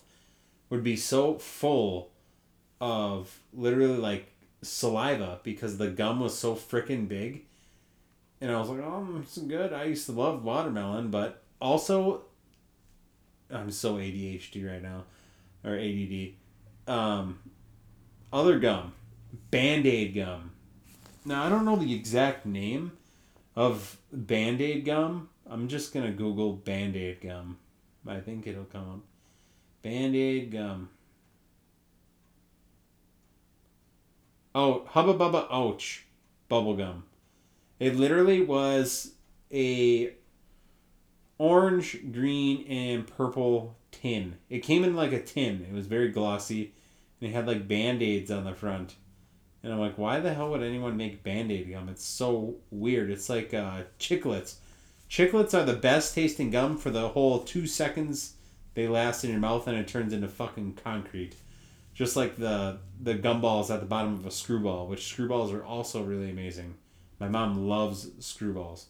would 0.68 0.84
be 0.84 0.96
so 0.96 1.38
full 1.38 2.10
of 2.82 3.40
literally 3.54 3.96
like 3.96 4.26
saliva 4.60 5.40
because 5.42 5.78
the 5.78 5.88
gum 5.88 6.20
was 6.20 6.38
so 6.38 6.54
freaking 6.54 7.08
big. 7.08 7.46
And 8.42 8.50
I 8.50 8.58
was 8.58 8.70
like, 8.70 8.80
oh, 8.80 9.20
it's 9.22 9.38
good. 9.38 9.72
I 9.72 9.84
used 9.84 10.04
to 10.06 10.12
love 10.12 10.42
watermelon, 10.42 11.12
but 11.12 11.44
also, 11.60 12.22
I'm 13.48 13.70
so 13.70 13.98
ADHD 13.98 14.68
right 14.68 14.82
now, 14.82 15.04
or 15.64 15.78
ADD. 15.78 16.32
Um, 16.92 17.38
other 18.32 18.58
gum, 18.58 18.94
Band 19.52 19.86
Aid 19.86 20.16
gum. 20.16 20.50
Now, 21.24 21.44
I 21.44 21.48
don't 21.50 21.64
know 21.64 21.76
the 21.76 21.94
exact 21.94 22.44
name 22.44 22.90
of 23.54 23.96
Band 24.10 24.60
Aid 24.60 24.86
gum. 24.86 25.28
I'm 25.48 25.68
just 25.68 25.94
going 25.94 26.06
to 26.06 26.12
Google 26.12 26.54
Band 26.54 26.96
Aid 26.96 27.20
gum. 27.20 27.58
I 28.08 28.18
think 28.18 28.48
it'll 28.48 28.64
come 28.64 28.90
up. 28.90 29.00
Band 29.82 30.16
Aid 30.16 30.50
gum. 30.50 30.88
Oh, 34.52 34.82
Hubba 34.88 35.14
Bubba 35.14 35.46
Ouch 35.48 36.06
bubblegum. 36.50 37.02
It 37.82 37.96
literally 37.96 38.40
was 38.42 39.10
a 39.52 40.12
orange, 41.36 41.98
green, 42.12 42.64
and 42.68 43.04
purple 43.04 43.76
tin. 43.90 44.36
It 44.48 44.60
came 44.60 44.84
in 44.84 44.94
like 44.94 45.10
a 45.10 45.20
tin. 45.20 45.66
It 45.68 45.74
was 45.74 45.88
very 45.88 46.10
glossy. 46.10 46.74
And 47.20 47.28
it 47.28 47.34
had 47.34 47.48
like 47.48 47.66
band-aids 47.66 48.30
on 48.30 48.44
the 48.44 48.54
front. 48.54 48.94
And 49.64 49.72
I'm 49.72 49.80
like, 49.80 49.98
why 49.98 50.20
the 50.20 50.32
hell 50.32 50.50
would 50.52 50.62
anyone 50.62 50.96
make 50.96 51.24
band-aid 51.24 51.72
gum? 51.72 51.88
It's 51.88 52.04
so 52.04 52.54
weird. 52.70 53.10
It's 53.10 53.28
like 53.28 53.52
uh, 53.52 53.82
chiclets. 53.98 54.58
Chiclets 55.10 55.52
are 55.52 55.64
the 55.64 55.72
best 55.72 56.14
tasting 56.14 56.52
gum 56.52 56.78
for 56.78 56.90
the 56.90 57.08
whole 57.08 57.40
two 57.40 57.66
seconds 57.66 58.34
they 58.74 58.86
last 58.86 59.24
in 59.24 59.30
your 59.30 59.40
mouth 59.40 59.66
and 59.66 59.76
it 59.76 59.88
turns 59.88 60.12
into 60.12 60.28
fucking 60.28 60.78
concrete 60.84 61.34
just 61.94 62.16
like 62.16 62.36
the 62.36 62.78
the 63.00 63.14
gumballs 63.14 63.70
at 63.70 63.80
the 63.80 63.86
bottom 63.86 64.14
of 64.14 64.24
a 64.24 64.30
screwball, 64.30 64.86
which 64.86 65.14
screwballs 65.14 65.52
are 65.52 65.64
also 65.64 66.02
really 66.02 66.30
amazing. 66.30 66.74
My 67.22 67.28
mom 67.28 67.68
loves 67.68 68.06
screwballs. 68.20 68.86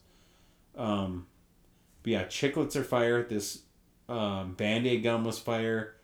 Um, 0.77 1.27
but 2.03 2.13
yeah, 2.13 2.25
chiclets 2.25 2.75
are 2.77 2.85
fire. 2.85 3.23
This 3.23 3.61
um, 4.09 4.55
Band 4.55 4.87
Aid 4.87 5.03
gum 5.03 5.25
was 5.25 5.39
fire. 5.39 5.97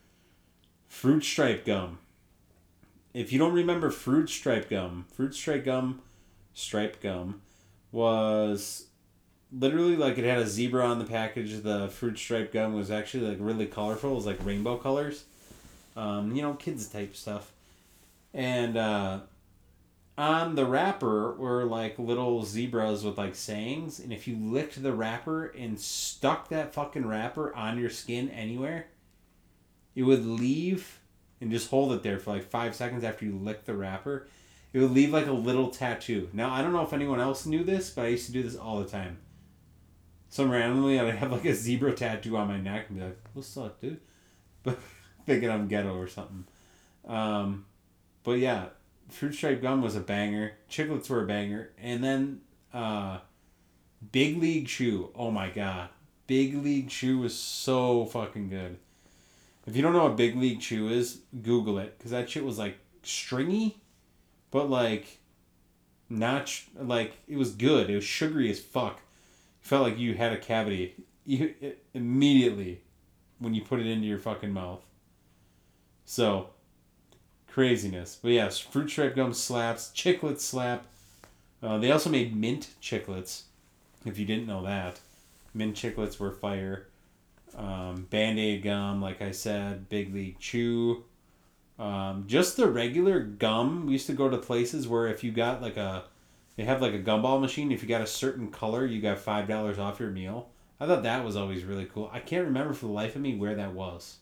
Fruit 0.88 1.25
stripe 1.25 1.64
gum. 1.64 1.99
If 3.14 3.32
you 3.32 3.38
don't 3.38 3.54
remember 3.54 3.90
fruit 3.90 4.28
stripe 4.28 4.68
gum, 4.68 5.06
fruit 5.12 5.35
stripe 5.35 5.64
gum, 5.64 6.02
stripe 6.52 7.00
gum, 7.00 7.40
was 7.90 8.88
literally 9.50 9.97
like 9.97 10.18
it 10.18 10.25
had 10.25 10.38
a 10.38 10.47
zebra 10.47 10.85
on 10.85 10.99
the 10.99 11.06
package. 11.06 11.62
The 11.62 11.88
fruit 11.88 12.18
stripe 12.18 12.52
gum 12.52 12.75
was 12.75 12.90
actually 12.90 13.26
like 13.26 13.38
really 13.40 13.66
colorful. 13.66 14.12
It 14.12 14.16
was 14.16 14.26
like 14.26 14.44
rainbow 14.44 14.76
colors 14.76 15.25
um, 15.99 16.35
you 16.35 16.42
know, 16.42 16.54
kids 16.54 16.87
type 16.88 17.16
stuff. 17.16 17.52
And 18.32 18.76
uh, 18.76 19.20
on 20.18 20.56
the 20.56 20.66
wrapper 20.66 21.32
were 21.34 21.64
like 21.64 21.96
little 21.96 22.42
zebras 22.42 23.04
with 23.04 23.16
like 23.16 23.37
sayings, 23.37 24.00
and 24.00 24.12
if 24.12 24.26
you 24.26 24.37
licked 24.37 24.82
the 24.82 24.92
wrapper 24.92 25.46
and 25.46 25.78
stuck 25.78 26.48
that 26.48 26.75
fucking 26.75 27.06
wrapper 27.06 27.54
on 27.54 27.78
your 27.78 27.88
skin 27.88 28.28
anywhere, 28.30 28.88
it 29.94 30.02
would 30.02 30.26
leave 30.26 30.98
and 31.40 31.52
just 31.52 31.70
hold 31.70 31.92
it 31.92 32.02
there 32.02 32.18
for 32.18 32.32
like 32.32 32.42
five 32.42 32.75
seconds 32.75 33.04
after 33.04 33.25
you 33.25 33.37
lick 33.37 33.64
the 33.64 33.76
wrapper. 33.76 34.26
It 34.72 34.80
would 34.80 34.90
leave 34.90 35.12
like 35.12 35.28
a 35.28 35.32
little 35.32 35.70
tattoo. 35.70 36.28
Now 36.32 36.52
I 36.52 36.62
don't 36.62 36.72
know 36.72 36.82
if 36.82 36.92
anyone 36.92 37.20
else 37.20 37.46
knew 37.46 37.62
this, 37.62 37.90
but 37.90 38.04
I 38.04 38.08
used 38.08 38.26
to 38.26 38.32
do 38.32 38.42
this 38.42 38.56
all 38.56 38.80
the 38.80 38.88
time. 38.88 39.18
Some 40.30 40.50
randomly 40.50 40.98
I'd 40.98 41.14
have 41.14 41.30
like 41.30 41.44
a 41.44 41.54
zebra 41.54 41.94
tattoo 41.94 42.37
on 42.37 42.48
my 42.48 42.60
neck 42.60 42.87
and 42.88 42.98
be 42.98 43.04
like, 43.04 43.18
"What's 43.34 43.56
up, 43.56 43.80
dude?" 43.80 44.00
But 44.64 44.80
thinking 45.25 45.48
I'm 45.48 45.68
ghetto 45.68 45.96
or 45.96 46.08
something. 46.08 46.44
Um, 47.06 47.66
but 48.25 48.32
yeah, 48.32 48.66
Fruit 49.09 49.35
Stripe 49.35 49.62
Gum 49.62 49.83
was 49.83 49.97
a 49.97 50.00
banger. 50.00 50.53
Chiclets 50.71 51.09
were 51.09 51.23
a 51.23 51.27
banger. 51.27 51.71
And 51.79 52.03
then 52.05 52.41
uh, 52.73 53.19
Big 54.12 54.38
League 54.38 54.67
Chew. 54.67 55.11
Oh 55.15 55.31
my 55.31 55.50
god. 55.50 55.88
Big 56.27 56.55
League 56.55 56.91
Chew 56.91 57.19
was 57.19 57.35
so 57.35 58.05
fucking 58.05 58.50
good. 58.50 58.79
If 59.67 59.77
you 59.77 59.83
don't 59.83 59.93
know 59.93 60.05
what 60.05 60.17
Big 60.17 60.37
League 60.37 60.61
Chew 60.61 60.88
is, 60.88 61.21
Google 61.43 61.79
it. 61.79 61.97
Because 61.99 62.11
that 62.11 62.31
shit 62.31 62.45
was 62.45 62.59
like 62.59 62.79
stringy, 63.03 63.81
but 64.50 64.71
like 64.71 65.19
not 66.09 66.49
sh- 66.49 66.65
like 66.75 67.17
it 67.27 67.37
was 67.37 67.53
good. 67.53 67.91
It 67.91 67.95
was 67.95 68.05
sugary 68.05 68.50
as 68.50 68.61
fuck. 68.61 69.00
Felt 69.61 69.83
like 69.83 69.99
you 69.99 70.15
had 70.15 70.33
a 70.33 70.38
cavity. 70.38 70.95
You 71.27 71.55
it, 71.61 71.85
immediately 71.93 72.83
when 73.38 73.55
you 73.55 73.62
put 73.62 73.81
it 73.81 73.87
into 73.87 74.07
your 74.07 74.19
fucking 74.19 74.53
mouth. 74.53 74.83
So, 76.05 76.50
craziness. 77.59 78.17
But 78.23 78.31
yes, 78.31 78.61
fruit 78.61 78.88
stripe 78.88 79.17
gum 79.17 79.35
slaps, 79.35 79.91
chiclets 79.93 80.43
slap. 80.43 80.85
Uh, 81.61 81.77
they 81.79 81.91
also 81.91 82.09
made 82.09 82.37
mint 82.37 82.69
chiclets, 82.81 83.43
if 84.07 84.17
you 84.17 84.25
didn't 84.25 84.47
know 84.47 84.62
that. 84.62 85.00
Mint 85.55 85.75
chiclets 85.75 86.21
were 86.21 86.31
fire. 86.31 86.87
Um, 87.57 88.07
Band 88.11 88.38
Aid 88.38 88.62
gum, 88.62 89.03
like 89.03 89.21
I 89.21 89.33
said, 89.33 89.88
Big 89.88 90.15
League 90.15 90.38
Chew. 90.38 91.03
Um, 91.81 92.27
just 92.29 92.57
the 92.57 92.69
regular 92.69 93.19
gum. 93.19 93.87
We 93.87 93.95
used 93.95 94.07
to 94.07 94.12
go 94.12 94.31
to 94.31 94.38
places 94.38 94.87
where 94.87 95.09
if 95.09 95.25
you 95.25 95.33
got 95.33 95.61
like 95.61 95.77
a, 95.77 96.05
they 96.55 96.62
have 96.62 96.81
like 96.81 96.95
a 96.95 97.00
gumball 97.00 97.41
machine. 97.41 97.73
If 97.73 97.83
you 97.83 97.88
got 97.88 98.03
a 98.03 98.07
certain 98.07 98.53
color, 98.53 98.87
you 98.87 99.03
got 99.03 99.19
five 99.19 99.49
dollars 99.49 99.81
off 99.81 99.99
your 99.99 100.11
meal. 100.11 100.49
I 100.79 100.87
thought 100.87 101.03
that 101.03 101.25
was 101.25 101.35
always 101.35 101.65
really 101.65 101.87
cool. 101.87 102.09
I 102.12 102.21
can't 102.21 102.47
remember 102.47 102.73
for 102.73 102.87
the 102.87 102.93
life 102.93 103.17
of 103.17 103.23
me 103.23 103.35
where 103.35 103.57
that 103.57 103.73
was. 103.73 104.19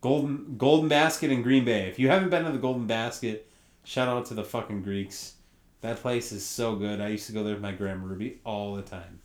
Golden 0.00 0.56
Golden 0.56 0.88
Basket 0.88 1.30
in 1.30 1.42
Green 1.42 1.64
Bay. 1.64 1.88
If 1.88 1.98
you 1.98 2.08
haven't 2.08 2.30
been 2.30 2.44
to 2.44 2.52
the 2.52 2.58
Golden 2.58 2.86
Basket, 2.86 3.50
shout 3.84 4.08
out 4.08 4.26
to 4.26 4.34
the 4.34 4.44
fucking 4.44 4.82
Greeks. 4.82 5.34
That 5.82 5.98
place 5.98 6.32
is 6.32 6.44
so 6.44 6.76
good. 6.76 7.00
I 7.00 7.08
used 7.08 7.26
to 7.26 7.32
go 7.32 7.42
there 7.42 7.54
with 7.54 7.62
my 7.62 7.72
grandma 7.72 8.06
Ruby 8.06 8.40
all 8.44 8.74
the 8.74 8.82
time. 8.82 9.20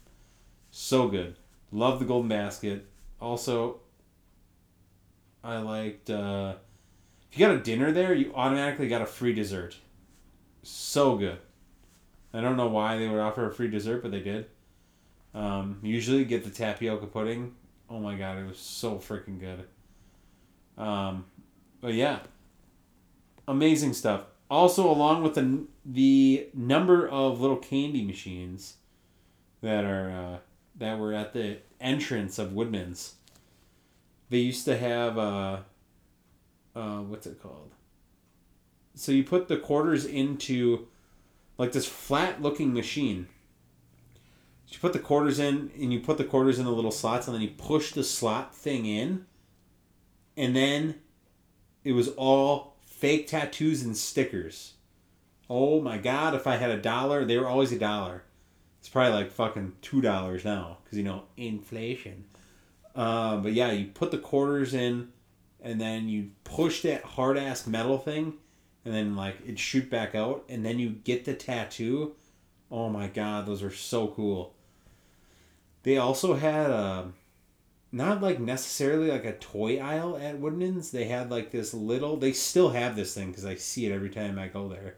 So 0.72 1.08
good. 1.08 1.38
Love 1.72 2.00
the 2.00 2.06
Golden 2.06 2.30
Basket. 2.30 2.86
Also, 3.22 3.80
I 5.44 5.58
liked. 5.60 6.10
Uh, 6.10 6.56
if 7.32 7.40
you 7.40 7.46
got 7.46 7.56
a 7.56 7.60
dinner 7.60 7.92
there, 7.92 8.14
you 8.14 8.34
automatically 8.36 8.88
got 8.88 9.02
a 9.02 9.06
free 9.06 9.34
dessert. 9.34 9.78
So 10.64 11.18
good. 11.18 11.40
I 12.34 12.42
don't 12.42 12.58
know 12.58 12.68
why 12.68 12.98
they 12.98 13.08
would 13.08 13.20
offer 13.20 13.46
a 13.46 13.54
free 13.54 13.70
dessert, 13.70 14.02
but 14.02 14.12
they 14.12 14.20
did. 14.20 14.48
Um, 15.34 15.80
usually 15.84 16.26
get 16.26 16.44
the 16.44 16.50
tapioca 16.50 17.08
pudding. 17.08 17.56
Oh 17.90 18.00
my 18.00 18.16
god, 18.16 18.38
it 18.38 18.46
was 18.46 18.58
so 18.58 18.96
freaking 18.96 19.40
good. 19.40 19.66
Um, 20.78 21.26
but 21.82 21.94
yeah, 21.94 22.20
amazing 23.48 23.94
stuff. 23.94 24.22
Also, 24.50 24.90
along 24.90 25.24
with 25.24 25.36
the 25.36 25.66
the 25.86 26.48
number 26.54 27.08
of 27.08 27.42
little 27.42 27.58
candy 27.58 28.04
machines 28.04 28.78
that 29.62 29.86
are 29.86 30.12
uh, 30.12 30.38
that 30.78 31.00
were 31.00 31.14
at 31.14 31.34
the 31.34 31.58
entrance 31.80 32.38
of 32.38 32.54
Woodman's, 32.54 33.16
they 34.30 34.38
used 34.40 34.66
to 34.66 34.78
have 34.78 35.18
uh, 35.18 35.58
uh, 36.76 37.00
what's 37.00 37.26
it 37.26 37.42
called? 37.42 37.72
So 38.94 39.12
you 39.12 39.24
put 39.24 39.48
the 39.48 39.58
quarters 39.58 40.06
into 40.06 40.88
like 41.58 41.72
this 41.72 41.88
flat 41.88 42.42
looking 42.42 42.74
machine. 42.74 43.28
So 44.66 44.74
you 44.74 44.80
put 44.80 44.94
the 44.94 45.00
quarters 45.00 45.40
in, 45.40 45.72
and 45.80 45.94
you 45.94 46.00
put 46.00 46.18
the 46.18 46.24
quarters 46.24 46.60
in 46.60 46.66
the 46.66 46.72
little 46.72 46.92
slots, 46.92 47.28
and 47.28 47.36
then 47.36 47.42
you 47.42 47.52
push 47.52 47.92
the 47.92 48.04
slot 48.04 48.56
thing 48.56 48.86
in 48.86 49.26
and 50.38 50.56
then 50.56 50.96
it 51.84 51.94
was 51.94 52.10
all 52.10 52.76
fake 52.86 53.28
tattoos 53.28 53.84
and 53.84 53.96
stickers. 53.96 54.74
Oh 55.50 55.82
my 55.82 55.98
god, 55.98 56.34
if 56.34 56.48
I 56.48 56.56
had 56.56 56.72
a 56.72 56.82
dollar, 56.82 57.24
they 57.24 57.38
were 57.38 57.48
always 57.48 57.72
a 57.72 57.80
dollar. 57.80 58.24
It's 58.80 58.90
probably 58.90 59.14
like 59.14 59.32
fucking 59.32 59.74
two 59.82 60.02
dollars 60.02 60.46
now 60.46 60.78
because 60.84 60.98
you 60.98 61.04
know 61.04 61.24
inflation. 61.38 62.26
Uh, 62.96 63.38
but 63.38 63.54
yeah, 63.54 63.72
you 63.72 63.88
put 63.88 64.12
the 64.12 64.18
quarters 64.18 64.74
in, 64.74 65.10
and 65.62 65.80
then 65.80 66.08
you 66.08 66.32
push 66.44 66.82
that 66.84 67.04
hard 67.04 67.38
ass 67.38 67.68
metal 67.68 67.98
thing, 67.98 68.34
and 68.86 68.94
then 68.94 69.16
like 69.16 69.38
it 69.46 69.60
shoot 69.60 69.90
back 69.90 70.16
out, 70.16 70.46
and 70.50 70.66
then 70.66 70.80
you 70.80 70.90
get 70.90 71.26
the 71.26 71.34
tattoo. 71.34 72.16
Oh 72.72 72.90
my 72.90 73.08
god, 73.08 73.46
those 73.46 73.62
are 73.62 73.74
so 73.74 74.08
cool. 74.08 74.54
They 75.84 75.98
also 75.98 76.34
had 76.36 76.70
a. 76.70 77.12
Not 77.96 78.22
like 78.22 78.42
necessarily 78.42 79.10
like 79.10 79.24
a 79.24 79.38
toy 79.38 79.80
aisle 79.80 80.18
at 80.18 80.38
Woodman's. 80.38 80.92
They 80.92 81.06
had 81.06 81.32
like 81.32 81.52
this 81.52 81.74
little. 81.74 82.18
They 82.18 82.34
still 82.34 82.72
have 82.72 82.98
this 82.98 83.14
thing 83.14 83.30
because 83.30 83.46
I 83.46 83.56
see 83.56 83.86
it 83.86 83.94
every 83.94 84.10
time 84.10 84.38
I 84.38 84.50
go 84.50 84.68
there. 84.68 84.98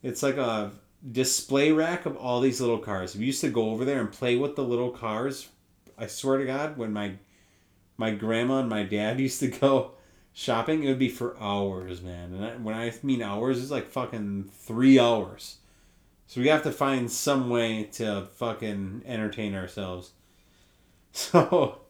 It's 0.00 0.22
like 0.22 0.36
a 0.36 0.70
display 1.10 1.72
rack 1.72 2.06
of 2.06 2.16
all 2.16 2.40
these 2.40 2.60
little 2.60 2.78
cars. 2.78 3.16
We 3.16 3.24
used 3.24 3.40
to 3.40 3.48
go 3.48 3.70
over 3.70 3.84
there 3.84 3.98
and 3.98 4.12
play 4.12 4.36
with 4.36 4.54
the 4.54 4.62
little 4.62 4.92
cars. 4.92 5.48
I 5.98 6.06
swear 6.06 6.38
to 6.38 6.46
God, 6.46 6.78
when 6.78 6.92
my 6.92 7.14
my 7.96 8.12
grandma 8.12 8.60
and 8.60 8.68
my 8.68 8.84
dad 8.84 9.18
used 9.28 9.40
to 9.40 9.48
go 9.48 9.94
shopping, 10.32 10.84
it 10.84 10.88
would 10.90 11.00
be 11.00 11.08
for 11.08 11.36
hours, 11.40 12.00
man. 12.00 12.32
And 12.32 12.44
I, 12.44 12.50
when 12.58 12.76
I 12.76 12.92
mean 13.02 13.22
hours, 13.22 13.60
it's 13.60 13.72
like 13.72 13.90
fucking 13.90 14.52
three 14.52 15.00
hours. 15.00 15.56
So 16.28 16.40
we 16.40 16.46
have 16.46 16.62
to 16.62 16.70
find 16.70 17.10
some 17.10 17.50
way 17.50 17.88
to 17.94 18.28
fucking 18.36 19.02
entertain 19.04 19.56
ourselves. 19.56 20.12
So 21.16 21.83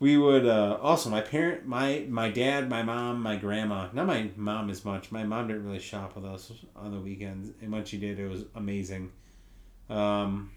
we 0.00 0.16
would 0.16 0.46
uh, 0.46 0.78
also 0.80 1.10
my 1.10 1.20
parent, 1.20 1.66
my 1.66 2.06
my 2.08 2.30
dad, 2.30 2.68
my 2.68 2.82
mom, 2.82 3.20
my 3.20 3.36
grandma. 3.36 3.88
Not 3.92 4.06
my 4.06 4.30
mom 4.36 4.70
as 4.70 4.84
much. 4.84 5.10
My 5.10 5.24
mom 5.24 5.48
didn't 5.48 5.64
really 5.64 5.80
shop 5.80 6.14
with 6.14 6.24
us 6.24 6.52
on 6.76 6.92
the 6.92 7.00
weekends, 7.00 7.50
and 7.60 7.72
when 7.72 7.84
she 7.84 7.98
did, 7.98 8.18
it 8.18 8.28
was 8.28 8.44
amazing. 8.54 9.10
Um, 9.90 10.50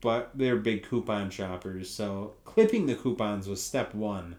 but 0.00 0.30
they're 0.34 0.56
big 0.56 0.84
coupon 0.84 1.30
shoppers, 1.30 1.90
so 1.90 2.34
clipping 2.44 2.86
the 2.86 2.94
coupons 2.94 3.48
was 3.48 3.62
step 3.62 3.94
one. 3.94 4.36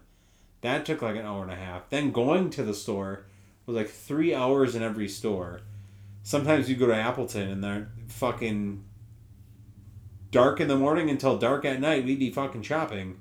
That 0.62 0.86
took 0.86 1.02
like 1.02 1.16
an 1.16 1.26
hour 1.26 1.42
and 1.42 1.52
a 1.52 1.56
half. 1.56 1.90
Then 1.90 2.12
going 2.12 2.50
to 2.50 2.62
the 2.62 2.74
store 2.74 3.26
was 3.66 3.76
like 3.76 3.88
three 3.88 4.34
hours 4.34 4.74
in 4.74 4.82
every 4.82 5.08
store. 5.08 5.60
Sometimes 6.22 6.70
you 6.70 6.76
go 6.76 6.86
to 6.86 6.94
Appleton 6.94 7.48
and 7.48 7.62
they're 7.62 7.88
fucking 8.06 8.84
dark 10.30 10.60
in 10.60 10.68
the 10.68 10.76
morning 10.76 11.10
until 11.10 11.36
dark 11.36 11.64
at 11.64 11.80
night. 11.80 12.04
We'd 12.04 12.20
be 12.20 12.30
fucking 12.30 12.62
shopping. 12.62 13.18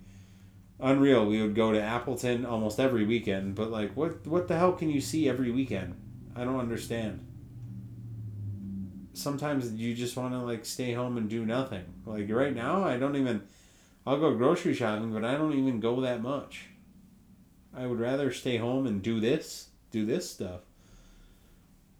Unreal. 0.81 1.25
We 1.25 1.41
would 1.41 1.55
go 1.55 1.71
to 1.71 1.81
Appleton 1.81 2.45
almost 2.45 2.79
every 2.79 3.05
weekend, 3.05 3.55
but 3.55 3.69
like, 3.69 3.95
what 3.95 4.25
what 4.25 4.47
the 4.47 4.57
hell 4.57 4.73
can 4.73 4.89
you 4.89 4.99
see 4.99 5.29
every 5.29 5.51
weekend? 5.51 5.95
I 6.35 6.43
don't 6.43 6.59
understand. 6.59 7.25
Sometimes 9.13 9.71
you 9.73 9.93
just 9.93 10.17
want 10.17 10.33
to 10.33 10.39
like 10.39 10.65
stay 10.65 10.93
home 10.93 11.17
and 11.17 11.29
do 11.29 11.45
nothing. 11.45 11.85
Like 12.05 12.29
right 12.29 12.55
now, 12.55 12.83
I 12.83 12.97
don't 12.97 13.15
even. 13.15 13.43
I'll 14.07 14.19
go 14.19 14.33
grocery 14.35 14.73
shopping, 14.73 15.13
but 15.13 15.23
I 15.23 15.35
don't 15.35 15.53
even 15.53 15.79
go 15.79 16.01
that 16.01 16.23
much. 16.23 16.65
I 17.75 17.85
would 17.85 17.99
rather 17.99 18.31
stay 18.31 18.57
home 18.57 18.87
and 18.87 19.01
do 19.03 19.19
this, 19.19 19.67
do 19.91 20.05
this 20.05 20.29
stuff. 20.29 20.61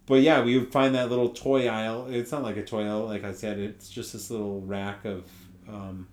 But 0.08 0.22
yeah, 0.22 0.44
we 0.44 0.58
would 0.58 0.72
find 0.72 0.96
that 0.96 1.10
little 1.10 1.30
toy 1.30 1.68
aisle. 1.68 2.08
It's 2.10 2.32
not 2.32 2.42
like 2.42 2.58
a 2.58 2.66
toy 2.66 2.86
aisle, 2.86 3.06
like 3.06 3.24
I 3.24 3.34
said. 3.34 3.60
It's 3.60 3.90
just 3.90 4.14
this 4.14 4.32
little 4.32 4.62
rack 4.62 5.06
of 5.06 5.24
um, 5.70 6.08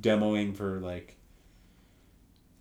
demoing 0.00 0.54
for 0.54 0.78
like 0.80 1.16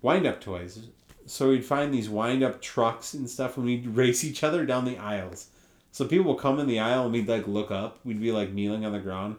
wind 0.05 0.27
up 0.27 0.39
toys. 0.39 0.79
So 1.25 1.49
we'd 1.49 1.65
find 1.65 1.91
these 1.91 2.07
wind 2.07 2.43
up 2.43 2.61
trucks 2.61 3.15
and 3.15 3.27
stuff, 3.27 3.57
and 3.57 3.65
we'd 3.65 3.87
race 4.03 4.23
each 4.23 4.43
other 4.43 4.63
down 4.63 4.85
the 4.85 4.99
aisles. 4.99 5.47
So 5.91 6.05
people 6.05 6.31
would 6.31 6.41
come 6.41 6.59
in 6.59 6.67
the 6.67 6.79
aisle, 6.79 7.05
and 7.05 7.13
we'd 7.13 7.27
like 7.27 7.47
look 7.47 7.71
up. 7.71 7.99
We'd 8.05 8.21
be 8.21 8.31
like 8.31 8.53
kneeling 8.53 8.85
on 8.85 8.91
the 8.91 8.99
ground, 8.99 9.37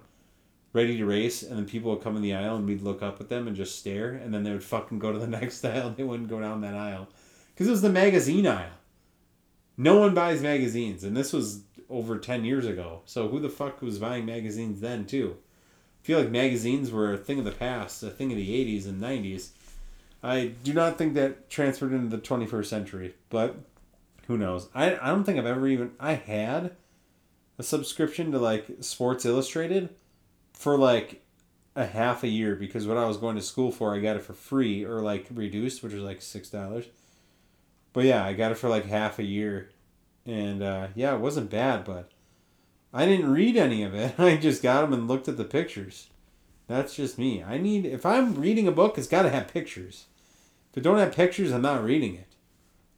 ready 0.72 0.98
to 0.98 1.06
race, 1.06 1.44
and 1.44 1.56
then 1.56 1.66
people 1.66 1.92
would 1.92 2.02
come 2.02 2.16
in 2.16 2.22
the 2.22 2.34
aisle, 2.34 2.56
and 2.56 2.66
we'd 2.66 2.82
look 2.82 3.00
up 3.00 3.20
at 3.20 3.28
them 3.28 3.46
and 3.46 3.56
just 3.56 3.78
stare, 3.78 4.10
and 4.10 4.34
then 4.34 4.42
they 4.42 4.50
would 4.50 4.64
fucking 4.64 4.98
go 4.98 5.12
to 5.12 5.18
the 5.20 5.26
next 5.38 5.64
aisle. 5.64 5.94
They 5.96 6.02
wouldn't 6.02 6.28
go 6.28 6.40
down 6.40 6.60
that 6.62 6.74
aisle 6.74 7.06
because 7.54 7.68
it 7.68 7.70
was 7.70 7.82
the 7.82 7.88
magazine 7.88 8.46
aisle. 8.46 8.80
No 9.76 9.98
one 9.98 10.14
buys 10.14 10.42
magazines, 10.42 11.04
and 11.04 11.16
this 11.16 11.32
was 11.32 11.62
over 11.88 12.18
10 12.18 12.44
years 12.44 12.66
ago. 12.66 13.02
So 13.04 13.28
who 13.28 13.38
the 13.38 13.48
fuck 13.48 13.80
was 13.82 14.00
buying 14.00 14.26
magazines 14.26 14.80
then, 14.80 15.04
too? 15.04 15.36
I 16.02 16.06
feel 16.06 16.18
like 16.18 16.30
magazines 16.30 16.90
were 16.90 17.12
a 17.12 17.18
thing 17.18 17.38
of 17.38 17.44
the 17.44 17.52
past, 17.52 18.02
a 18.02 18.10
thing 18.10 18.32
of 18.32 18.36
the 18.36 18.78
80s 18.78 18.86
and 18.86 19.00
90s. 19.00 19.50
I 20.26 20.46
do 20.64 20.72
not 20.72 20.98
think 20.98 21.14
that 21.14 21.48
transferred 21.48 21.92
into 21.92 22.14
the 22.14 22.20
21st 22.20 22.66
century, 22.66 23.14
but 23.30 23.54
who 24.26 24.36
knows? 24.36 24.68
I, 24.74 24.96
I 24.96 25.10
don't 25.10 25.22
think 25.22 25.38
I've 25.38 25.46
ever 25.46 25.68
even. 25.68 25.92
I 26.00 26.14
had 26.14 26.72
a 27.58 27.62
subscription 27.62 28.32
to 28.32 28.38
like 28.40 28.66
Sports 28.80 29.24
Illustrated 29.24 29.90
for 30.52 30.76
like 30.76 31.22
a 31.76 31.86
half 31.86 32.24
a 32.24 32.28
year 32.28 32.56
because 32.56 32.88
what 32.88 32.96
I 32.96 33.04
was 33.04 33.18
going 33.18 33.36
to 33.36 33.42
school 33.42 33.70
for, 33.70 33.94
I 33.94 34.00
got 34.00 34.16
it 34.16 34.24
for 34.24 34.32
free 34.32 34.84
or 34.84 35.00
like 35.00 35.28
reduced, 35.32 35.84
which 35.84 35.92
was 35.92 36.02
like 36.02 36.18
$6. 36.18 36.86
But 37.92 38.04
yeah, 38.04 38.24
I 38.24 38.32
got 38.32 38.50
it 38.50 38.58
for 38.58 38.68
like 38.68 38.86
half 38.86 39.20
a 39.20 39.24
year. 39.24 39.70
And 40.24 40.60
uh, 40.60 40.88
yeah, 40.96 41.14
it 41.14 41.20
wasn't 41.20 41.50
bad, 41.50 41.84
but 41.84 42.10
I 42.92 43.06
didn't 43.06 43.30
read 43.30 43.56
any 43.56 43.84
of 43.84 43.94
it. 43.94 44.14
I 44.18 44.36
just 44.36 44.60
got 44.60 44.80
them 44.80 44.92
and 44.92 45.06
looked 45.06 45.28
at 45.28 45.36
the 45.36 45.44
pictures. 45.44 46.08
That's 46.66 46.96
just 46.96 47.16
me. 47.16 47.44
I 47.44 47.58
need, 47.58 47.86
if 47.86 48.04
I'm 48.04 48.34
reading 48.34 48.66
a 48.66 48.72
book, 48.72 48.98
it's 48.98 49.06
got 49.06 49.22
to 49.22 49.30
have 49.30 49.46
pictures. 49.46 50.06
If 50.76 50.80
it 50.80 50.84
don't 50.84 50.98
have 50.98 51.16
pictures, 51.16 51.52
I'm 51.52 51.62
not 51.62 51.82
reading 51.82 52.16
it. 52.16 52.34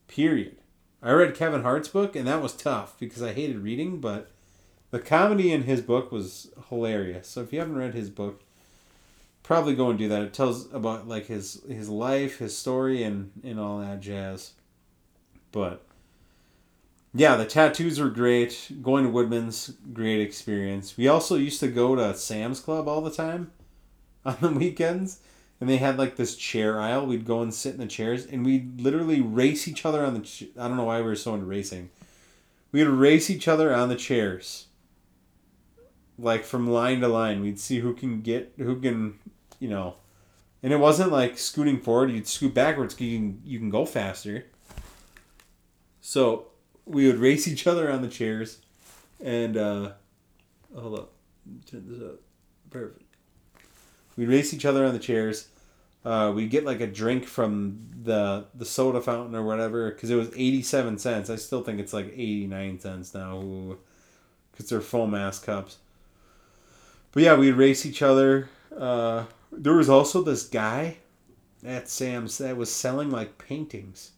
Period. 0.09 0.57
I 1.01 1.13
read 1.13 1.37
Kevin 1.37 1.63
Hart's 1.63 1.87
book, 1.87 2.17
and 2.17 2.27
that 2.27 2.43
was 2.43 2.53
tough 2.53 2.99
because 2.99 3.23
I 3.23 3.33
hated 3.33 3.61
reading, 3.61 4.01
but 4.01 4.33
the 4.91 4.99
comedy 4.99 5.53
in 5.53 5.63
his 5.63 5.81
book 5.81 6.11
was 6.11 6.51
hilarious. 6.71 7.29
So 7.29 7.41
if 7.41 7.53
you 7.53 7.61
haven't 7.61 7.79
read 7.79 7.95
his 7.95 8.11
book, 8.11 8.43
probably 9.45 9.77
go 9.77 9.91
and 9.91 9.99
do 9.99 10.09
that. 10.09 10.23
It 10.23 10.35
tells 10.35 10.73
about 10.73 11.07
like 11.07 11.27
his 11.27 11.63
his 11.69 11.89
life, 11.89 12.39
his 12.39 12.57
story, 12.57 13.05
and 13.05 13.31
and 13.45 13.61
all 13.61 13.79
that 13.79 14.01
jazz. 14.01 14.55
But 15.53 15.81
yeah, 17.15 17.37
the 17.37 17.47
tattoos 17.47 18.01
were 18.01 18.09
great. 18.09 18.73
Going 18.83 19.05
to 19.05 19.11
Woodman's, 19.11 19.73
great 19.93 20.21
experience. 20.21 20.97
We 20.97 21.07
also 21.07 21.37
used 21.37 21.61
to 21.61 21.69
go 21.69 21.95
to 21.95 22.17
Sam's 22.17 22.59
Club 22.59 22.89
all 22.89 23.03
the 23.03 23.13
time 23.13 23.53
on 24.25 24.39
the 24.41 24.51
weekends. 24.51 25.21
And 25.61 25.69
they 25.69 25.79
had 25.79 25.99
like 25.99 26.17
this 26.17 26.37
chair 26.37 26.81
aisle. 26.81 27.07
We'd 27.07 27.25
go 27.25 27.43
and 27.43 27.53
sit 27.53 27.75
in 27.75 27.81
the 27.81 27.87
chairs 27.87 28.25
and 28.25 28.45
we'd 28.45 28.81
literally 28.81 29.21
race 29.21 29.67
each 29.67 29.85
other 29.85 30.05
on 30.05 30.15
the. 30.15 30.21
Ch- 30.21 30.51
I 30.59 30.69
don't 30.69 30.77
know 30.77 30.85
why 30.85 30.99
we 30.99 31.07
were 31.07 31.17
so 31.17 31.35
into 31.35 31.47
racing. 31.47 31.91
We'd 32.71 32.85
race 32.85 33.29
each 33.31 33.49
other 33.49 33.75
on 33.75 33.89
the 33.89 33.97
chairs. 33.97 34.67
Like 36.19 36.45
from 36.45 36.69
line 36.69 37.01
to 37.01 37.09
line. 37.09 37.41
We'd 37.41 37.61
see 37.61 37.81
who 37.81 37.95
can 37.95 38.21
get, 38.23 38.53
who 38.57 38.81
can, 38.81 39.19
you 39.59 39.69
know. 39.69 39.97
And 40.63 40.73
it 40.73 40.79
wasn't 40.79 41.13
like 41.13 41.39
scooting 41.39 41.81
forward. 41.81 42.11
You'd 42.11 42.27
scoot 42.27 42.55
backwards. 42.55 43.01
You 43.01 43.19
can, 43.19 43.43
you 43.45 43.59
can 43.59 43.71
go 43.71 43.85
faster 43.85 44.47
so 46.09 46.47
we 46.87 47.07
would 47.07 47.19
race 47.19 47.47
each 47.47 47.67
other 47.67 47.93
on 47.93 48.01
the 48.01 48.09
chairs, 48.09 48.63
and 49.23 49.59
uh, 49.59 49.93
hold 50.75 50.99
up, 50.99 51.13
turn 51.71 51.85
this 51.87 52.01
up, 52.01 52.21
perfect. 52.71 53.08
We'd 54.19 54.29
race 54.29 54.53
each 54.53 54.67
other 54.67 54.85
on 54.85 54.93
the 54.93 54.99
chairs. 54.99 55.49
Uh, 56.05 56.33
we'd 56.35 56.51
get 56.51 56.65
like 56.65 56.81
a 56.83 56.87
drink 56.87 57.25
from 57.25 57.89
the 58.03 58.45
the 58.55 58.67
soda 58.67 59.01
fountain 59.01 59.35
or 59.35 59.43
whatever 59.43 59.91
because 59.91 60.11
it 60.11 60.17
was 60.17 60.29
eighty 60.35 60.61
seven 60.61 60.99
cents. 60.99 61.31
I 61.31 61.37
still 61.37 61.63
think 61.63 61.81
it's 61.81 61.95
like 61.95 62.09
eighty 62.13 62.47
nine 62.47 62.79
cents 62.79 63.15
now 63.15 63.77
because 64.53 64.69
they're 64.69 64.81
full 64.83 65.07
mass 65.07 65.39
cups. 65.39 65.79
But 67.13 67.23
yeah, 67.23 67.35
we'd 67.37 67.53
race 67.53 67.87
each 67.87 68.03
other. 68.03 68.51
Uh, 68.77 69.25
there 69.51 69.75
was 69.75 69.89
also 69.89 70.23
this 70.23 70.45
guy 70.45 70.99
at 71.65 71.89
Sam's 71.89 72.37
that 72.39 72.57
was 72.57 72.71
selling 72.71 73.11
like 73.11 73.39
paintings 73.39 74.11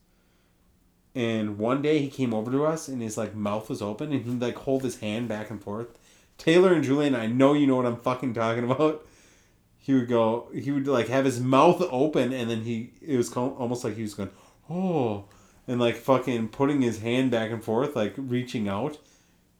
and 1.14 1.58
one 1.58 1.82
day 1.82 1.98
he 1.98 2.08
came 2.08 2.32
over 2.32 2.50
to 2.50 2.64
us 2.64 2.88
and 2.88 3.02
his 3.02 3.16
like 3.16 3.34
mouth 3.34 3.68
was 3.68 3.82
open 3.82 4.12
and 4.12 4.24
he'd 4.24 4.40
like 4.40 4.56
hold 4.56 4.82
his 4.82 5.00
hand 5.00 5.28
back 5.28 5.50
and 5.50 5.62
forth. 5.62 5.88
Taylor 6.38 6.72
and 6.72 6.84
Julian, 6.84 7.14
I 7.14 7.26
know 7.26 7.52
you 7.52 7.66
know 7.66 7.76
what 7.76 7.86
I'm 7.86 7.96
fucking 7.96 8.34
talking 8.34 8.64
about. 8.70 9.06
He 9.82 9.94
would 9.94 10.08
go, 10.08 10.48
he 10.54 10.70
would 10.70 10.86
like 10.86 11.08
have 11.08 11.24
his 11.24 11.40
mouth 11.40 11.82
open 11.90 12.32
and 12.32 12.50
then 12.50 12.62
he, 12.62 12.92
it 13.00 13.16
was 13.16 13.32
almost 13.34 13.82
like 13.82 13.96
he 13.96 14.02
was 14.02 14.14
going, 14.14 14.30
oh, 14.68 15.24
and 15.66 15.80
like 15.80 15.96
fucking 15.96 16.48
putting 16.48 16.82
his 16.82 17.00
hand 17.00 17.30
back 17.30 17.50
and 17.50 17.64
forth, 17.64 17.96
like 17.96 18.14
reaching 18.16 18.68
out. 18.68 18.98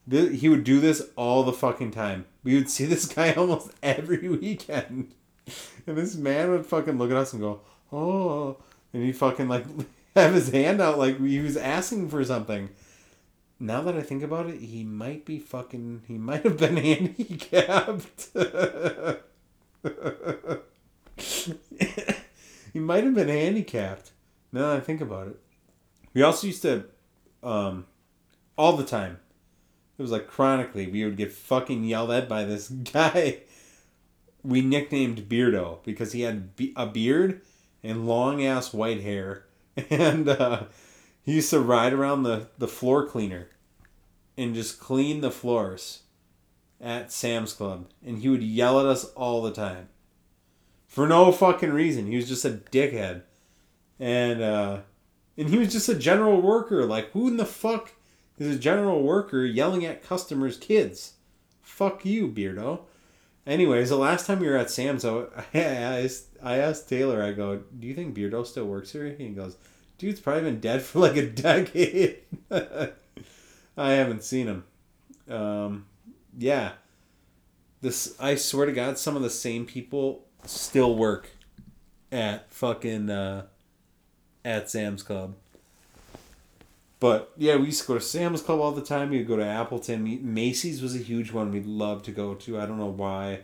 He 0.08 0.48
would 0.48 0.64
do 0.64 0.80
this 0.80 1.08
all 1.16 1.42
the 1.42 1.52
fucking 1.52 1.92
time. 1.92 2.26
We 2.42 2.54
would 2.54 2.68
see 2.68 2.84
this 2.86 3.06
guy 3.06 3.32
almost 3.32 3.70
every 3.82 4.28
weekend. 4.28 5.14
And 5.86 5.96
this 5.96 6.16
man 6.16 6.50
would 6.50 6.66
fucking 6.66 6.98
look 6.98 7.10
at 7.10 7.16
us 7.16 7.32
and 7.32 7.40
go, 7.42 7.60
oh, 7.92 8.56
and 8.92 9.02
he 9.02 9.12
fucking 9.12 9.48
like 9.48 9.64
have 10.16 10.34
his 10.34 10.50
hand 10.50 10.80
out 10.80 10.98
like 10.98 11.18
he 11.20 11.40
was 11.40 11.56
asking 11.56 12.08
for 12.10 12.24
something. 12.24 12.70
Now 13.58 13.82
that 13.82 13.94
I 13.94 14.00
think 14.00 14.22
about 14.22 14.48
it, 14.48 14.58
he 14.60 14.84
might 14.84 15.24
be 15.26 15.38
fucking. 15.38 16.02
He 16.08 16.16
might 16.18 16.44
have 16.44 16.56
been 16.56 16.76
handicapped. 16.78 18.30
he 22.72 22.78
might 22.78 23.04
have 23.04 23.14
been 23.14 23.28
handicapped. 23.28 24.12
Now 24.52 24.68
that 24.68 24.76
I 24.78 24.80
think 24.80 25.00
about 25.00 25.28
it, 25.28 25.38
we 26.12 26.22
also 26.22 26.46
used 26.46 26.62
to, 26.62 26.84
um, 27.42 27.86
all 28.58 28.76
the 28.76 28.84
time. 28.84 29.18
It 29.98 30.02
was 30.02 30.10
like 30.10 30.26
chronically, 30.26 30.86
we 30.86 31.04
would 31.04 31.16
get 31.16 31.32
fucking 31.32 31.84
yelled 31.84 32.10
at 32.10 32.28
by 32.28 32.44
this 32.44 32.68
guy. 32.92 33.38
We 34.42 34.62
nicknamed 34.62 35.28
Beardo 35.28 35.84
because 35.84 36.12
he 36.12 36.22
had 36.22 36.50
a 36.74 36.86
beard 36.86 37.42
and 37.82 38.06
long 38.06 38.42
ass 38.44 38.72
white 38.72 39.02
hair 39.02 39.44
and 39.90 40.28
uh, 40.28 40.64
he 41.22 41.34
used 41.34 41.50
to 41.50 41.60
ride 41.60 41.92
around 41.92 42.22
the, 42.22 42.48
the 42.58 42.68
floor 42.68 43.06
cleaner 43.06 43.48
and 44.36 44.54
just 44.54 44.80
clean 44.80 45.20
the 45.20 45.30
floors 45.30 46.02
at 46.80 47.12
Sam's 47.12 47.52
Club. 47.52 47.88
And 48.04 48.18
he 48.18 48.28
would 48.28 48.42
yell 48.42 48.80
at 48.80 48.86
us 48.86 49.04
all 49.14 49.42
the 49.42 49.52
time. 49.52 49.88
For 50.86 51.06
no 51.06 51.30
fucking 51.30 51.72
reason. 51.72 52.06
He 52.06 52.16
was 52.16 52.28
just 52.28 52.44
a 52.44 52.50
dickhead. 52.50 53.22
And 53.98 54.42
uh, 54.42 54.80
and 55.36 55.48
he 55.48 55.58
was 55.58 55.72
just 55.72 55.88
a 55.88 55.94
general 55.94 56.40
worker. 56.40 56.84
Like 56.84 57.10
who 57.10 57.28
in 57.28 57.36
the 57.36 57.44
fuck 57.44 57.92
is 58.38 58.56
a 58.56 58.58
general 58.58 59.02
worker 59.02 59.44
yelling 59.44 59.84
at 59.84 60.02
customers' 60.02 60.56
kids? 60.56 61.14
Fuck 61.62 62.04
you, 62.04 62.28
Beardo. 62.28 62.80
Anyways, 63.46 63.88
the 63.88 63.96
last 63.96 64.26
time 64.26 64.40
we 64.40 64.48
were 64.48 64.56
at 64.56 64.70
Sam's, 64.70 65.04
I 65.04 65.26
asked, 65.54 66.26
I 66.42 66.58
asked 66.58 66.88
Taylor, 66.88 67.22
I 67.22 67.32
go, 67.32 67.62
do 67.78 67.86
you 67.86 67.94
think 67.94 68.14
Beardo 68.14 68.46
still 68.46 68.66
works 68.66 68.92
here? 68.92 69.14
He 69.16 69.28
goes, 69.30 69.56
Dude's 69.98 70.20
probably 70.20 70.42
been 70.42 70.60
dead 70.60 70.82
for 70.82 71.00
like 71.00 71.16
a 71.16 71.26
decade. 71.30 72.18
I 72.50 72.92
haven't 73.76 74.24
seen 74.24 74.46
him. 74.46 74.64
Um, 75.28 75.86
yeah. 76.36 76.72
This 77.80 78.14
I 78.20 78.34
swear 78.34 78.66
to 78.66 78.72
God, 78.72 78.98
some 78.98 79.16
of 79.16 79.22
the 79.22 79.30
same 79.30 79.64
people 79.66 80.26
still 80.44 80.94
work 80.94 81.30
at 82.12 82.52
fucking 82.52 83.10
uh, 83.10 83.46
at 84.44 84.70
Sam's 84.70 85.02
Club. 85.02 85.34
But 86.98 87.32
yeah, 87.38 87.56
we 87.56 87.66
used 87.66 87.80
to 87.82 87.88
go 87.88 87.94
to 87.94 88.00
Sam's 88.00 88.42
Club 88.42 88.60
all 88.60 88.72
the 88.72 88.82
time. 88.82 89.10
We'd 89.10 89.26
go 89.26 89.36
to 89.36 89.44
Appleton. 89.44 90.20
Macy's 90.22 90.82
was 90.82 90.94
a 90.94 90.98
huge 90.98 91.32
one 91.32 91.50
we'd 91.50 91.64
love 91.64 92.02
to 92.02 92.10
go 92.10 92.34
to. 92.34 92.60
I 92.60 92.66
don't 92.66 92.78
know 92.78 92.86
why. 92.86 93.40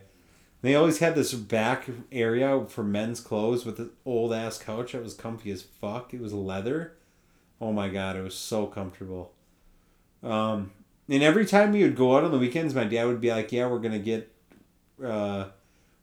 They 0.61 0.75
always 0.75 0.99
had 0.99 1.15
this 1.15 1.33
back 1.33 1.87
area 2.11 2.65
for 2.67 2.83
men's 2.83 3.21
clothes 3.21 3.65
with 3.65 3.79
an 3.79 3.91
old 4.05 4.33
ass 4.33 4.59
couch 4.59 4.93
that 4.93 5.03
was 5.03 5.15
comfy 5.15 5.51
as 5.51 5.63
fuck. 5.63 6.13
It 6.13 6.21
was 6.21 6.33
leather. 6.33 6.95
Oh 7.61 7.73
my 7.73 7.89
god, 7.89 8.17
it 8.17 8.23
was 8.23 8.35
so 8.35 8.67
comfortable. 8.67 9.33
Um, 10.23 10.73
and 11.09 11.23
every 11.23 11.47
time 11.47 11.73
we 11.73 11.83
would 11.83 11.97
go 11.97 12.17
out 12.17 12.25
on 12.25 12.33
the 12.33 12.39
weekends, 12.39 12.75
my 12.75 12.85
dad 12.85 13.07
would 13.07 13.21
be 13.21 13.31
like, 13.31 13.53
"Yeah, 13.53 13.69
we're 13.69 13.79
gonna 13.79 13.99
get." 13.99 14.33
Uh, 15.03 15.47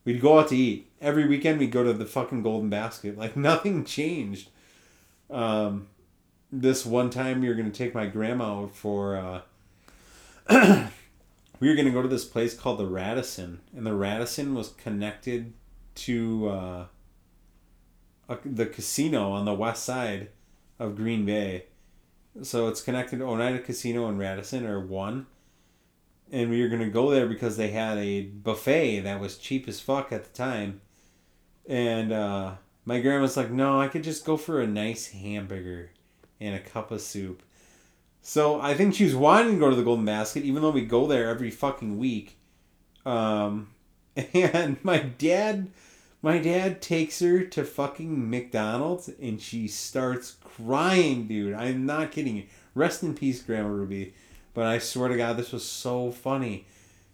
we'd 0.05 0.21
go 0.21 0.39
out 0.39 0.49
to 0.49 0.55
eat 0.55 0.89
every 1.01 1.27
weekend. 1.27 1.59
We'd 1.59 1.71
go 1.71 1.83
to 1.83 1.93
the 1.93 2.05
fucking 2.05 2.43
Golden 2.43 2.69
Basket. 2.69 3.17
Like 3.17 3.35
nothing 3.37 3.83
changed. 3.85 4.49
Um, 5.29 5.87
this 6.51 6.85
one 6.85 7.09
time 7.09 7.41
were 7.41 7.53
gonna 7.53 7.71
take 7.71 7.93
my 7.93 8.05
grandma 8.05 8.63
out 8.63 8.75
for. 8.75 9.17
Uh, 9.17 9.41
we 11.59 11.69
were 11.69 11.75
gonna 11.75 11.91
go 11.91 12.01
to 12.01 12.07
this 12.07 12.25
place 12.25 12.53
called 12.53 12.79
the 12.79 12.87
Radisson, 12.87 13.59
and 13.75 13.85
the 13.85 13.93
Radisson 13.93 14.53
was 14.53 14.69
connected 14.69 15.53
to 15.95 16.49
uh, 16.49 16.85
a, 18.29 18.37
the 18.45 18.65
casino 18.65 19.31
on 19.31 19.45
the 19.45 19.53
west 19.53 19.83
side 19.83 20.29
of 20.79 20.95
Green 20.95 21.25
Bay. 21.25 21.65
So 22.41 22.67
it's 22.67 22.81
connected. 22.81 23.19
To 23.19 23.25
Oneida 23.25 23.59
Casino 23.59 24.07
and 24.07 24.17
Radisson 24.17 24.65
are 24.65 24.79
one. 24.79 25.27
And 26.31 26.49
we 26.49 26.61
were 26.61 26.69
gonna 26.69 26.89
go 26.89 27.11
there 27.11 27.27
because 27.27 27.57
they 27.57 27.69
had 27.69 27.97
a 27.97 28.23
buffet 28.23 29.01
that 29.01 29.19
was 29.19 29.37
cheap 29.37 29.67
as 29.67 29.79
fuck 29.79 30.11
at 30.11 30.23
the 30.23 30.31
time. 30.31 30.81
And 31.67 32.11
uh, 32.11 32.55
my 32.85 32.99
grandma's 32.99 33.37
like, 33.37 33.51
"No, 33.51 33.79
I 33.79 33.87
could 33.87 34.03
just 34.03 34.25
go 34.25 34.35
for 34.35 34.59
a 34.59 34.67
nice 34.67 35.07
hamburger 35.07 35.91
and 36.39 36.55
a 36.55 36.59
cup 36.59 36.91
of 36.91 37.01
soup." 37.01 37.43
So 38.21 38.59
I 38.59 38.73
think 38.73 38.95
she 38.95 39.03
was 39.03 39.15
wanting 39.15 39.55
to 39.55 39.59
go 39.59 39.69
to 39.69 39.75
the 39.75 39.83
Golden 39.83 40.05
Basket, 40.05 40.43
even 40.43 40.61
though 40.61 40.71
we 40.71 40.85
go 40.85 41.05
there 41.07 41.29
every 41.29 41.51
fucking 41.51 41.97
week. 41.99 42.37
Um, 43.05 43.69
and 44.33 44.83
my 44.83 44.99
dad, 44.99 45.69
my 46.23 46.39
dad 46.39 46.81
takes 46.81 47.19
her 47.19 47.43
to 47.43 47.65
fucking 47.65 48.29
McDonald's, 48.29 49.09
and 49.21 49.41
she 49.41 49.67
starts 49.67 50.37
crying, 50.41 51.27
dude. 51.27 51.53
I'm 51.53 51.85
not 51.85 52.13
kidding 52.13 52.37
you. 52.37 52.45
Rest 52.73 53.03
in 53.03 53.13
peace, 53.13 53.41
Grandma 53.41 53.67
Ruby. 53.67 54.13
But 54.53 54.65
I 54.65 54.79
swear 54.79 55.09
to 55.09 55.17
God, 55.17 55.35
this 55.35 55.51
was 55.51 55.65
so 55.65 56.11
funny. 56.11 56.65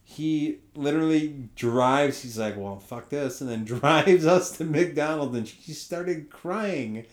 He 0.03 0.59
literally 0.75 1.49
drives. 1.55 2.21
He's 2.21 2.37
like, 2.37 2.55
"Well, 2.55 2.79
fuck 2.79 3.09
this," 3.09 3.41
and 3.41 3.49
then 3.49 3.63
drives 3.79 4.27
us 4.27 4.55
to 4.57 4.63
McDonald's, 4.63 5.35
and 5.35 5.47
she 5.47 5.73
started 5.73 6.29
crying. 6.29 7.05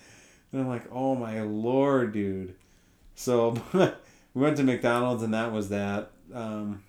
And 0.52 0.60
I'm 0.60 0.68
like, 0.68 0.84
"Oh 0.92 1.14
my 1.14 1.40
lord, 1.40 2.12
dude." 2.12 2.56
So 3.14 3.56
we 3.72 4.42
went 4.42 4.58
to 4.58 4.64
McDonald's, 4.64 5.22
and 5.22 5.32
that 5.32 5.50
was 5.50 5.70
that. 5.70 6.10
Um, 6.34 6.82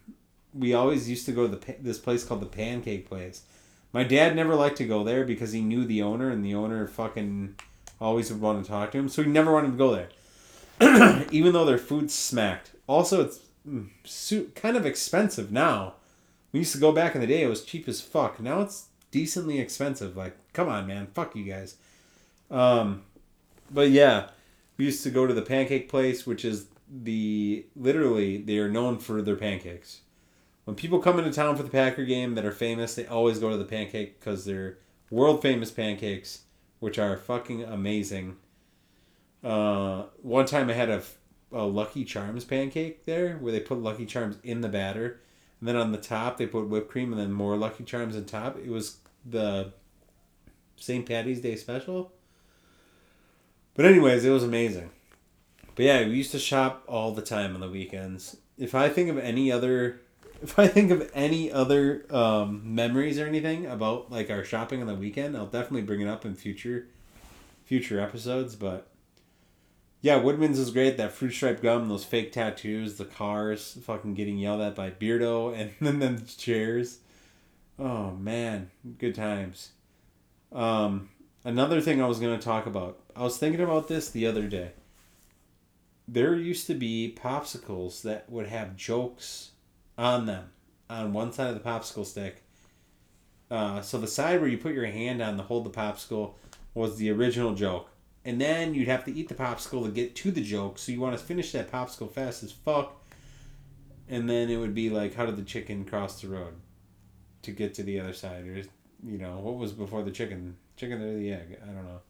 we 0.54 0.74
always 0.74 1.10
used 1.10 1.26
to 1.28 1.32
go 1.32 1.48
to 1.48 1.56
the 1.56 1.76
this 1.80 1.98
place 1.98 2.26
called 2.26 2.42
the 2.42 2.46
Pancake 2.46 3.08
Place. 3.08 3.44
My 3.94 4.04
dad 4.04 4.36
never 4.36 4.56
liked 4.56 4.78
to 4.78 4.86
go 4.86 5.04
there 5.04 5.24
because 5.24 5.52
he 5.52 5.62
knew 5.62 5.86
the 5.86 6.02
owner, 6.02 6.30
and 6.30 6.44
the 6.44 6.56
owner 6.56 6.88
fucking 6.88 7.56
always 8.00 8.32
would 8.32 8.42
want 8.42 8.64
to 8.64 8.70
talk 8.70 8.92
to 8.92 8.98
him, 8.98 9.10
so 9.10 9.24
he 9.24 9.30
never 9.30 9.52
wanted 9.52 9.72
to 9.72 9.78
go 9.78 9.96
there. 9.96 11.26
Even 11.32 11.54
though 11.54 11.66
their 11.66 11.78
food 11.78 12.12
smacked. 12.12 12.72
Also, 12.86 13.22
it's 13.24 13.40
mm, 13.68 14.56
kind 14.56 14.78
of 14.78 14.86
expensive 14.86 15.52
now. 15.52 15.96
We 16.52 16.60
used 16.60 16.74
to 16.74 16.80
go 16.80 16.92
back 16.92 17.16
in 17.16 17.22
the 17.22 17.28
day; 17.28 17.44
it 17.44 17.50
was 17.50 17.64
cheap 17.64 17.88
as 17.88 18.02
fuck. 18.02 18.40
Now 18.40 18.62
it's 18.62 18.88
decently 19.12 19.60
expensive. 19.60 20.16
Like, 20.16 20.38
come 20.54 20.70
on, 20.70 20.88
man, 20.88 21.08
fuck 21.14 21.36
you 21.36 21.44
guys. 21.44 21.76
Um, 22.50 23.04
but 23.72 23.90
yeah, 23.90 24.30
we 24.78 24.86
used 24.86 25.04
to 25.04 25.10
go 25.10 25.28
to 25.28 25.34
the 25.34 25.42
pancake 25.42 25.90
place, 25.90 26.26
which 26.26 26.46
is 26.46 26.68
the 26.90 27.66
literally 27.76 28.38
they 28.38 28.58
are 28.60 28.70
known 28.70 29.00
for 29.00 29.22
their 29.22 29.36
pancakes. 29.36 30.02
When 30.68 30.76
people 30.76 31.00
come 31.00 31.18
into 31.18 31.32
town 31.32 31.56
for 31.56 31.64
the 31.64 31.70
Packer 31.70 32.04
game 32.04 32.36
that 32.36 32.44
are 32.44 32.52
famous, 32.52 32.94
they 32.94 33.06
always 33.06 33.40
go 33.40 33.50
to 33.50 33.56
the 33.56 33.64
pancake 33.64 34.20
because 34.20 34.44
they're 34.44 34.80
world 35.10 35.42
famous 35.42 35.72
pancakes, 35.72 36.42
which 36.80 37.00
are 37.00 37.16
fucking 37.16 37.64
amazing. 37.64 38.36
Uh, 39.42 40.08
one 40.22 40.46
time 40.46 40.70
I 40.70 40.74
had 40.74 40.90
a, 40.90 41.02
a 41.54 41.64
Lucky 41.64 42.04
Charms 42.04 42.44
pancake 42.44 43.06
there 43.06 43.38
where 43.38 43.54
they 43.54 43.62
put 43.62 43.82
Lucky 43.82 44.06
Charms 44.06 44.40
in 44.44 44.60
the 44.60 44.68
batter, 44.68 45.22
and 45.62 45.70
then 45.70 45.78
on 45.78 45.94
the 45.94 45.98
top 45.98 46.36
they 46.36 46.46
put 46.46 46.68
whipped 46.68 46.92
cream 46.92 47.14
and 47.14 47.22
then 47.22 47.32
more 47.32 47.56
Lucky 47.56 47.86
Charms 47.86 48.18
on 48.18 48.26
top. 48.26 48.58
It 48.58 48.70
was 48.70 48.98
the 49.26 49.72
St. 50.76 51.06
Patty's 51.06 51.40
Day 51.40 51.56
special. 51.56 52.12
But 53.74 53.86
anyways, 53.86 54.26
it 54.26 54.32
was 54.32 54.44
amazing. 54.44 54.90
But 55.76 55.86
yeah, 55.86 56.06
we 56.06 56.16
used 56.16 56.34
to 56.34 56.40
shop 56.40 56.84
all 56.90 57.14
the 57.14 57.22
time 57.22 57.56
on 57.56 57.62
the 57.62 57.70
weekends. 57.70 58.36
If 58.58 58.76
I 58.76 58.90
think 58.90 59.10
of 59.10 59.18
any 59.18 59.50
other 59.50 60.02
if 60.42 60.58
I 60.60 60.68
think 60.68 60.92
of 60.92 61.10
any 61.14 61.52
other 61.52 62.06
um, 62.10 62.76
memories 62.76 63.20
or 63.20 63.26
anything 63.26 63.66
about 63.66 64.12
like 64.12 64.30
our 64.30 64.44
shopping 64.44 64.82
on 64.82 64.88
the 64.88 64.96
weekend, 64.96 65.36
I'll 65.36 65.46
definitely 65.46 65.82
bring 65.82 66.02
it 66.02 66.08
up 66.08 66.26
in 66.26 66.36
future 66.36 66.88
future 67.66 68.00
episodes. 68.00 68.56
But 68.56 68.88
yeah, 70.02 70.18
Woodman's 70.18 70.60
is 70.60 70.72
great. 70.72 70.98
That 70.98 71.12
fruit 71.12 71.32
stripe 71.32 71.62
gum, 71.62 71.90
those 71.90 72.06
fake 72.06 72.32
tattoos, 72.32 72.98
the 72.98 73.06
cars, 73.06 73.78
fucking 73.84 74.14
getting 74.14 74.38
yelled 74.38 74.62
at 74.62 74.76
by 74.76 74.92
Beardo, 74.92 75.58
and 75.58 75.74
then 75.80 76.00
the 76.00 76.22
chairs. 76.22 77.00
Oh 77.80 78.12
man, 78.12 78.72
good 78.98 79.16
times. 79.16 79.72
Um, 80.52 81.10
another 81.44 81.82
thing 81.82 82.02
I 82.02 82.08
was 82.08 82.20
gonna 82.20 82.40
talk 82.40 82.66
about. 82.66 83.00
I 83.16 83.24
was 83.24 83.38
thinking 83.38 83.62
about 83.62 83.88
this 83.88 84.10
the 84.10 84.28
other 84.28 84.48
day. 84.48 84.72
There 86.08 86.36
used 86.36 86.68
to 86.68 86.74
be 86.74 87.18
popsicles 87.22 88.02
that 88.04 88.30
would 88.30 88.48
have 88.48 88.78
jokes 88.78 89.52
on 89.98 90.26
them 90.26 90.50
on 90.90 91.14
one 91.14 91.32
side 91.34 91.50
of 91.50 91.62
the 91.62 91.70
popsicle 91.70 92.06
stick. 92.06 92.44
Uh, 93.50 93.82
so 93.82 93.98
the 93.98 94.08
side 94.08 94.40
where 94.40 94.50
you 94.50 94.58
put 94.58 94.74
your 94.74 94.86
hand 94.86 95.22
on 95.22 95.38
to 95.38 95.44
hold 95.44 95.66
the 95.66 95.70
popsicle 95.70 96.34
was 96.74 96.98
the 96.98 97.12
original 97.12 97.54
joke. 97.54 97.90
And 98.26 98.42
then 98.42 98.74
you'd 98.74 98.90
have 98.90 99.06
to 99.06 99.14
eat 99.14 99.30
the 99.30 99.36
popsicle 99.36 99.86
to 99.86 99.92
get 99.92 100.16
to 100.18 100.32
the 100.32 100.44
joke. 100.44 100.78
So 100.78 100.92
you 100.92 101.00
want 101.00 101.18
to 101.18 101.24
finish 101.24 101.54
that 101.54 101.72
popsicle 101.72 102.12
fast 102.12 102.44
as 102.44 102.52
fuck. 102.52 103.02
And 104.10 104.30
then 104.30 104.50
it 104.50 104.58
would 104.58 104.76
be 104.76 104.90
like, 104.90 105.16
how 105.16 105.26
did 105.26 105.38
the 105.38 105.44
chicken 105.44 105.86
cross 105.86 106.22
the 106.22 106.28
road 106.28 106.56
to 107.44 107.52
get 107.52 107.74
to 107.76 107.84
the 107.84 108.00
other 108.00 108.14
side? 108.14 108.46
Or, 108.46 108.64
you 109.06 109.18
know, 109.18 109.38
what 109.38 109.56
was 109.56 109.72
before 109.72 110.04
the 110.04 110.12
chicken? 110.12 110.58
Chicken 110.76 111.02
or 111.02 111.18
the 111.18 111.32
egg? 111.32 111.58
I 111.62 111.66
don't 111.66 111.86
know. 111.86 112.02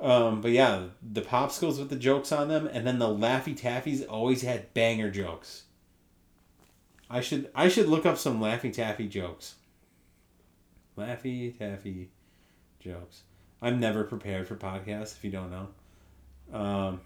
Um, 0.00 0.40
but 0.40 0.50
yeah, 0.50 0.84
the 1.02 1.22
popsicles 1.22 1.78
with 1.78 1.90
the 1.90 1.96
jokes 1.96 2.32
on 2.32 2.48
them, 2.48 2.66
and 2.66 2.86
then 2.86 2.98
the 2.98 3.06
Laffy 3.06 3.58
Taffies 3.58 4.04
always 4.08 4.42
had 4.42 4.72
banger 4.72 5.10
jokes. 5.10 5.64
I 7.10 7.20
should 7.20 7.50
I 7.54 7.68
should 7.68 7.88
look 7.88 8.06
up 8.06 8.16
some 8.16 8.40
Laffy 8.40 8.72
Taffy 8.72 9.08
jokes. 9.08 9.56
Laffy 10.96 11.58
Taffy 11.58 12.08
jokes. 12.78 13.22
I'm 13.60 13.80
never 13.80 14.04
prepared 14.04 14.46
for 14.46 14.54
podcasts 14.54 15.16
if 15.16 15.24
you 15.24 15.30
don't 15.30 15.50
know. 15.50 16.58
Um, 16.58 17.00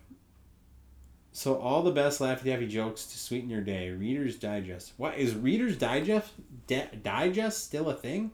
so 1.33 1.59
all 1.59 1.83
the 1.83 1.91
best 1.91 2.21
Laffy 2.21 2.45
Taffy 2.45 2.69
jokes 2.69 3.07
to 3.07 3.19
sweeten 3.19 3.49
your 3.49 3.63
day. 3.63 3.91
Reader's 3.91 4.37
Digest. 4.37 4.93
What 4.99 5.17
is 5.17 5.35
Reader's 5.35 5.79
Digest? 5.79 6.33
Digest 7.03 7.65
still 7.65 7.89
a 7.89 7.95
thing? 7.95 8.31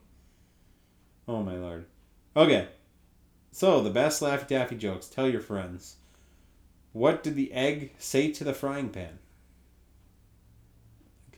Oh 1.28 1.42
my 1.42 1.54
lord. 1.54 1.86
Okay. 2.36 2.68
So 3.52 3.80
the 3.80 3.90
best 3.90 4.20
Laffy 4.20 4.48
Taffy 4.48 4.76
jokes. 4.76 5.06
Tell 5.06 5.28
your 5.28 5.40
friends. 5.40 5.96
What 6.92 7.22
did 7.22 7.36
the 7.36 7.52
egg 7.52 7.92
say 7.98 8.32
to 8.32 8.42
the 8.42 8.54
frying 8.54 8.88
pan? 8.88 9.20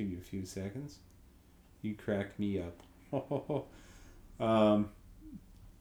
Give 0.02 0.12
you 0.12 0.18
a 0.18 0.22
few 0.22 0.44
seconds. 0.44 0.98
You 1.80 1.94
crack 1.94 2.38
me 2.38 2.60
up. 2.60 2.82
um, 4.40 4.90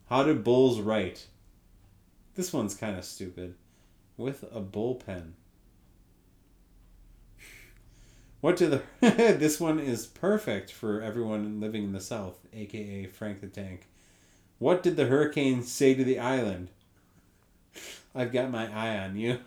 how 0.10 0.24
do 0.24 0.36
bulls 0.36 0.80
write? 0.80 1.26
This 2.36 2.54
one's 2.54 2.76
kind 2.76 2.98
of 2.98 3.06
stupid. 3.06 3.56
With 4.18 4.44
a 4.44 4.62
bullpen. 4.62 5.32
What 8.42 8.58
do 8.58 8.70
the. 8.70 8.82
this 9.00 9.60
one 9.60 9.80
is 9.80 10.06
perfect 10.06 10.72
for 10.72 11.02
everyone 11.02 11.60
living 11.60 11.84
in 11.84 11.94
the 11.94 12.00
South, 12.00 12.38
aka 12.54 13.06
Frank 13.08 13.42
the 13.42 13.48
Tank. 13.48 13.88
What 14.60 14.84
did 14.84 14.96
the 14.96 15.06
hurricane 15.06 15.64
say 15.64 15.94
to 15.96 16.04
the 16.04 16.20
island? 16.20 16.70
I've 18.16 18.32
got 18.32 18.52
my 18.52 18.72
eye 18.72 18.98
on 18.98 19.16
you. 19.16 19.40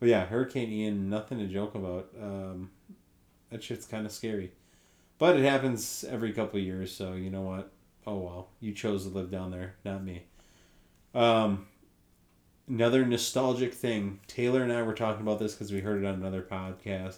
But 0.00 0.08
yeah, 0.08 0.26
Hurricane 0.26 0.70
Ian, 0.70 1.10
nothing 1.10 1.38
to 1.38 1.46
joke 1.46 1.74
about. 1.74 2.10
Um, 2.20 2.70
that 3.50 3.62
shit's 3.62 3.86
kind 3.86 4.06
of 4.06 4.12
scary. 4.12 4.52
But 5.18 5.36
it 5.36 5.44
happens 5.44 6.04
every 6.08 6.32
couple 6.32 6.60
years, 6.60 6.94
so 6.94 7.14
you 7.14 7.30
know 7.30 7.42
what? 7.42 7.72
Oh 8.06 8.18
well, 8.18 8.48
you 8.60 8.72
chose 8.72 9.04
to 9.04 9.10
live 9.10 9.30
down 9.30 9.50
there, 9.50 9.74
not 9.84 10.04
me. 10.04 10.22
Um, 11.14 11.66
another 12.68 13.04
nostalgic 13.04 13.74
thing. 13.74 14.20
Taylor 14.28 14.62
and 14.62 14.72
I 14.72 14.82
were 14.82 14.94
talking 14.94 15.22
about 15.22 15.40
this 15.40 15.54
because 15.54 15.72
we 15.72 15.80
heard 15.80 16.02
it 16.02 16.06
on 16.06 16.14
another 16.14 16.42
podcast. 16.42 17.16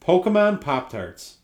Pokemon 0.00 0.60
Pop 0.60 0.90
Tarts. 0.90 1.36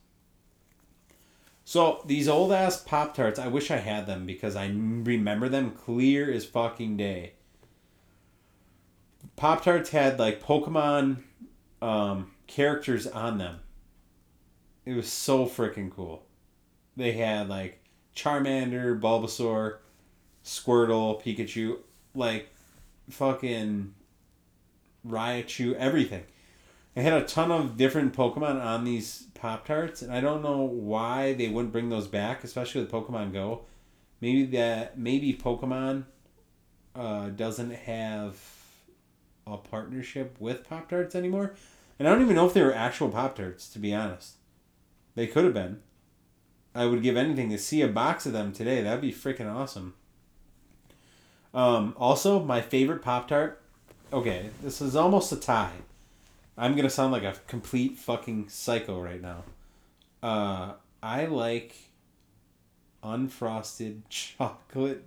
So 1.65 2.03
these 2.07 2.29
old 2.29 2.53
ass 2.53 2.83
Pop 2.83 3.15
Tarts, 3.15 3.39
I 3.39 3.49
wish 3.49 3.71
I 3.71 3.77
had 3.77 4.07
them 4.07 4.27
because 4.27 4.57
I 4.57 4.67
remember 4.67 5.49
them 5.49 5.71
clear 5.71 6.33
as 6.33 6.45
fucking 6.45 6.97
day. 6.97 7.35
Pop 9.35 9.65
Tarts 9.65 9.91
had 9.91 10.19
like 10.19 10.43
Pokemon 10.43 11.23
um, 11.83 12.31
characters 12.47 13.07
on 13.07 13.39
them. 13.39 13.61
It 14.85 14.95
was 14.95 15.11
so 15.11 15.47
freaking 15.47 15.91
cool. 15.91 16.25
They 16.97 17.13
had 17.13 17.49
like 17.49 17.81
Charmander, 18.15 18.99
Bulbasaur, 19.01 19.79
Squirtle, 20.45 21.21
Pikachu, 21.21 21.79
like 22.15 22.49
fucking 23.11 23.95
Raichu, 25.07 25.75
everything. 25.75 26.25
They 26.95 27.03
had 27.03 27.13
a 27.13 27.27
ton 27.27 27.51
of 27.51 27.77
different 27.77 28.15
Pokemon 28.15 28.65
on 28.65 28.85
these 28.85 29.27
Pop 29.35 29.67
Tarts, 29.67 30.01
and 30.01 30.11
I 30.11 30.21
don't 30.21 30.43
know 30.43 30.63
why 30.63 31.35
they 31.35 31.49
wouldn't 31.49 31.73
bring 31.73 31.91
those 31.91 32.07
back, 32.07 32.43
especially 32.43 32.81
with 32.81 32.91
Pokemon 32.91 33.33
Go. 33.33 33.63
Maybe 34.21 34.47
that 34.47 34.99
maybe 34.99 35.35
Pokemon 35.35 36.05
uh, 36.95 37.29
doesn't 37.29 37.73
have 37.73 38.56
a 39.47 39.57
partnership 39.57 40.37
with 40.41 40.69
Pop 40.69 40.91
Tarts 40.91 41.15
anymore, 41.15 41.55
and 41.99 42.07
I 42.07 42.13
don't 42.13 42.23
even 42.23 42.37
know 42.37 42.47
if 42.47 42.55
they 42.55 42.63
were 42.63 42.75
actual 42.75 43.09
Pop 43.09 43.37
Tarts. 43.37 43.69
To 43.71 43.79
be 43.79 43.95
honest, 43.95 44.35
they 45.15 45.27
could 45.27 45.45
have 45.45 45.55
been. 45.55 45.81
I 46.75 46.87
would 46.87 47.03
give 47.03 47.17
anything 47.17 47.49
to 47.51 47.59
see 47.59 47.81
a 47.81 47.89
box 47.89 48.27
of 48.27 48.33
them 48.33 48.53
today. 48.53 48.83
That'd 48.83 49.01
be 49.01 49.13
freaking 49.13 49.53
awesome. 49.53 49.95
Um, 51.55 51.95
also, 51.97 52.43
my 52.43 52.61
favorite 52.61 53.03
Pop 53.03 53.29
Tart. 53.29 53.63
Okay, 54.13 54.51
this 54.63 54.81
is 54.81 54.95
almost 54.95 55.33
a 55.33 55.37
tie. 55.37 55.73
I'm 56.59 56.77
gonna 56.77 56.91
sound 56.91 57.13
like 57.13 57.23
a 57.23 57.35
complete 57.47 57.99
fucking 57.99 58.49
psycho 58.49 59.01
right 59.01 59.21
now. 59.21 59.45
Uh, 60.23 60.73
I 61.03 61.27
like 61.27 61.75
unfrosted 63.03 64.03
chocolate 64.09 65.05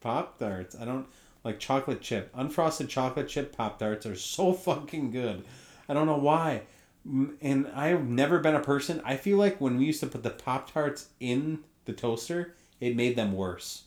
Pop 0.00 0.38
Tarts. 0.38 0.76
I 0.78 0.84
don't 0.84 1.06
like 1.44 1.58
chocolate 1.58 2.00
chip. 2.00 2.34
Unfrosted 2.34 2.88
chocolate 2.88 3.28
chip 3.28 3.56
Pop 3.56 3.78
Tarts 3.78 4.06
are 4.06 4.16
so 4.16 4.52
fucking 4.54 5.10
good. 5.10 5.44
I 5.88 5.94
don't 5.94 6.06
know 6.06 6.18
why 6.18 6.62
and 7.04 7.66
I've 7.74 8.06
never 8.06 8.38
been 8.38 8.54
a 8.54 8.60
person. 8.60 9.00
I 9.04 9.16
feel 9.16 9.38
like 9.38 9.60
when 9.60 9.78
we 9.78 9.86
used 9.86 10.00
to 10.00 10.06
put 10.06 10.22
the 10.22 10.30
Pop 10.30 10.70
Tarts 10.70 11.08
in 11.20 11.60
the 11.84 11.92
toaster, 11.92 12.54
it 12.80 12.96
made 12.96 13.16
them 13.16 13.32
worse. 13.32 13.84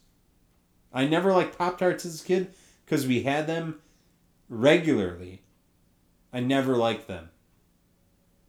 I 0.94 1.08
never 1.08 1.32
liked 1.32 1.58
Pop 1.58 1.78
Tarts 1.78 2.06
as 2.06 2.22
a 2.22 2.26
kid 2.26 2.54
because 2.86 3.06
we 3.06 3.24
had 3.24 3.48
them 3.48 3.80
regularly. 4.50 5.42
I 6.34 6.40
never 6.40 6.76
liked 6.76 7.08
them. 7.08 7.30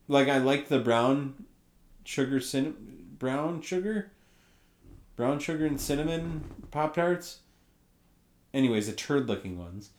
Like 0.08 0.28
I 0.28 0.38
liked 0.38 0.68
the 0.68 0.78
brown 0.78 1.44
sugar 2.04 2.40
cin- 2.40 2.74
brown 3.18 3.60
sugar, 3.60 4.10
brown 5.16 5.38
sugar 5.38 5.66
and 5.66 5.80
cinnamon 5.80 6.44
Pop 6.70 6.94
Tarts. 6.94 7.40
Anyways, 8.54 8.86
the 8.86 8.92
turd 8.92 9.28
looking 9.28 9.58
ones. 9.58 9.90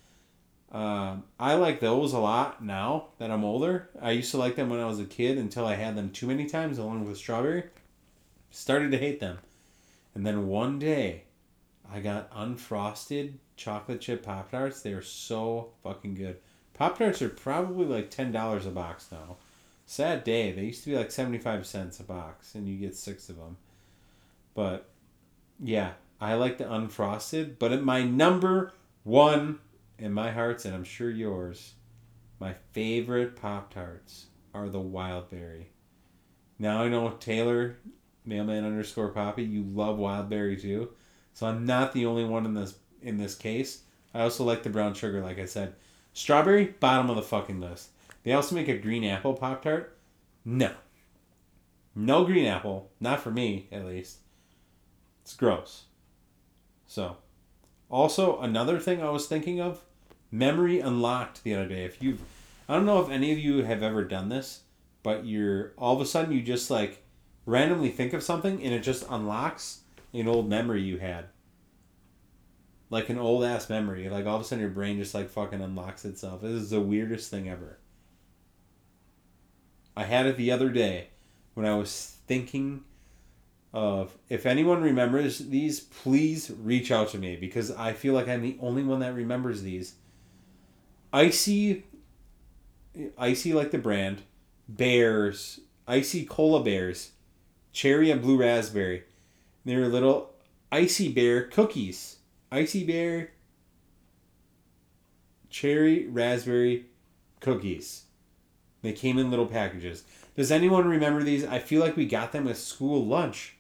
Um, 0.71 1.23
I 1.39 1.53
like 1.53 1.79
those 1.79 2.13
a 2.13 2.19
lot 2.19 2.63
now 2.63 3.09
that 3.19 3.29
I'm 3.29 3.43
older. 3.43 3.89
I 4.01 4.11
used 4.11 4.31
to 4.31 4.37
like 4.37 4.55
them 4.55 4.69
when 4.69 4.79
I 4.79 4.85
was 4.85 4.99
a 4.99 5.05
kid 5.05 5.37
until 5.37 5.65
I 5.67 5.75
had 5.75 5.95
them 5.95 6.09
too 6.09 6.27
many 6.27 6.45
times 6.45 6.77
along 6.77 7.05
with 7.05 7.17
strawberry. 7.17 7.65
Started 8.49 8.91
to 8.91 8.97
hate 8.97 9.19
them. 9.19 9.37
And 10.15 10.25
then 10.25 10.47
one 10.47 10.79
day, 10.79 11.23
I 11.91 11.99
got 11.99 12.31
unfrosted 12.31 13.33
chocolate 13.55 14.01
chip 14.01 14.23
Pop 14.23 14.49
Tarts. 14.51 14.81
They 14.81 14.93
are 14.93 15.01
so 15.01 15.69
fucking 15.83 16.15
good. 16.15 16.37
Pop 16.73 16.97
Tarts 16.97 17.21
are 17.21 17.29
probably 17.29 17.85
like 17.85 18.09
$10 18.09 18.65
a 18.65 18.69
box 18.71 19.07
now. 19.11 19.37
Sad 19.85 20.23
day. 20.23 20.51
They 20.51 20.65
used 20.65 20.83
to 20.83 20.91
be 20.91 20.97
like 20.97 21.11
75 21.11 21.67
cents 21.67 21.99
a 21.99 22.03
box, 22.03 22.55
and 22.55 22.67
you 22.67 22.77
get 22.77 22.95
six 22.95 23.29
of 23.29 23.37
them. 23.37 23.57
But 24.55 24.89
yeah, 25.59 25.91
I 26.23 26.35
like 26.35 26.57
the 26.57 26.63
unfrosted. 26.63 27.59
But 27.59 27.83
my 27.83 28.01
number 28.01 28.71
one 29.03 29.59
in 29.99 30.13
my 30.13 30.31
hearts, 30.31 30.63
and 30.63 30.73
I'm 30.73 30.85
sure 30.85 31.09
yours, 31.09 31.73
my 32.39 32.55
favorite 32.71 33.35
Pop 33.35 33.73
Tarts 33.73 34.27
are 34.53 34.69
the 34.69 34.79
Wild 34.79 35.29
Berry. 35.29 35.71
Now 36.57 36.81
I 36.81 36.87
know 36.87 37.09
Taylor, 37.09 37.75
mailman 38.23 38.63
underscore 38.63 39.09
Poppy, 39.09 39.43
you 39.43 39.63
love 39.63 39.97
Wild 39.97 40.29
Berry 40.29 40.55
too, 40.55 40.91
so 41.33 41.45
I'm 41.45 41.65
not 41.65 41.91
the 41.91 42.05
only 42.05 42.23
one 42.23 42.45
in 42.45 42.53
this 42.53 42.75
in 43.01 43.17
this 43.17 43.35
case. 43.35 43.81
I 44.13 44.21
also 44.21 44.45
like 44.45 44.63
the 44.63 44.69
brown 44.69 44.93
sugar, 44.93 45.21
like 45.21 45.39
I 45.39 45.45
said. 45.45 45.75
Strawberry, 46.13 46.67
bottom 46.79 47.09
of 47.09 47.17
the 47.17 47.21
fucking 47.21 47.59
list. 47.59 47.89
They 48.23 48.31
also 48.31 48.55
make 48.55 48.69
a 48.69 48.77
green 48.77 49.03
apple 49.03 49.33
Pop 49.33 49.61
Tart. 49.61 49.97
No. 50.45 50.71
No 51.93 52.23
green 52.23 52.45
apple. 52.45 52.91
Not 53.01 53.19
for 53.19 53.31
me, 53.31 53.67
at 53.73 53.85
least. 53.85 54.19
It's 55.23 55.35
gross. 55.35 55.83
So, 56.93 57.17
also, 57.89 58.39
another 58.39 58.77
thing 58.77 59.01
I 59.01 59.09
was 59.09 59.25
thinking 59.25 59.59
of 59.59 59.81
memory 60.29 60.79
unlocked 60.79 61.43
the 61.43 61.55
other 61.55 61.67
day. 61.67 61.85
If 61.85 62.03
you've, 62.03 62.21
I 62.69 62.75
don't 62.75 62.85
know 62.85 63.01
if 63.01 63.09
any 63.09 63.31
of 63.31 63.39
you 63.39 63.63
have 63.63 63.81
ever 63.81 64.03
done 64.03 64.29
this, 64.29 64.61
but 65.01 65.25
you're 65.25 65.73
all 65.75 65.95
of 65.95 66.01
a 66.01 66.05
sudden 66.05 66.31
you 66.31 66.43
just 66.43 66.69
like 66.69 67.03
randomly 67.47 67.89
think 67.89 68.13
of 68.13 68.21
something 68.21 68.61
and 68.61 68.75
it 68.75 68.81
just 68.81 69.07
unlocks 69.09 69.79
an 70.13 70.27
old 70.27 70.47
memory 70.47 70.83
you 70.83 70.99
had. 70.99 71.29
Like 72.91 73.09
an 73.09 73.17
old 73.17 73.43
ass 73.43 73.71
memory. 73.71 74.07
Like 74.07 74.27
all 74.27 74.35
of 74.35 74.41
a 74.41 74.43
sudden 74.43 74.61
your 74.61 74.69
brain 74.69 74.99
just 74.99 75.15
like 75.15 75.31
fucking 75.31 75.61
unlocks 75.61 76.05
itself. 76.05 76.43
This 76.43 76.51
is 76.51 76.69
the 76.69 76.79
weirdest 76.79 77.31
thing 77.31 77.49
ever. 77.49 77.79
I 79.97 80.03
had 80.03 80.27
it 80.27 80.37
the 80.37 80.51
other 80.51 80.69
day 80.69 81.07
when 81.55 81.65
I 81.65 81.73
was 81.73 82.17
thinking 82.27 82.83
of 83.73 84.15
if 84.29 84.45
anyone 84.45 84.81
remembers 84.81 85.39
these, 85.39 85.79
please 85.79 86.51
reach 86.61 86.91
out 86.91 87.09
to 87.09 87.17
me 87.17 87.35
because 87.35 87.71
I 87.71 87.93
feel 87.93 88.13
like 88.13 88.27
I'm 88.27 88.41
the 88.41 88.57
only 88.61 88.83
one 88.83 88.99
that 88.99 89.15
remembers 89.15 89.63
these 89.63 89.95
icy, 91.11 91.83
icy 93.17 93.53
like 93.53 93.71
the 93.71 93.79
brand, 93.79 94.21
bears, 94.69 95.59
icy 95.87 96.23
cola 96.25 96.63
bears, 96.63 97.11
cherry 97.71 98.11
and 98.11 98.21
blue 98.21 98.37
raspberry. 98.37 99.03
They're 99.65 99.87
little 99.87 100.33
icy 100.71 101.11
bear 101.11 101.43
cookies. 101.43 102.17
Icy 102.51 102.83
bear, 102.85 103.31
cherry 105.49 106.07
raspberry 106.07 106.85
cookies. 107.39 108.03
They 108.83 108.91
came 108.91 109.17
in 109.17 109.31
little 109.31 109.47
packages. 109.47 110.03
Does 110.35 110.51
anyone 110.51 110.87
remember 110.87 111.23
these? 111.23 111.45
I 111.45 111.57
feel 111.57 111.81
like 111.81 111.95
we 111.95 112.05
got 112.05 112.31
them 112.31 112.47
at 112.47 112.57
school 112.57 113.03
lunch. 113.05 113.55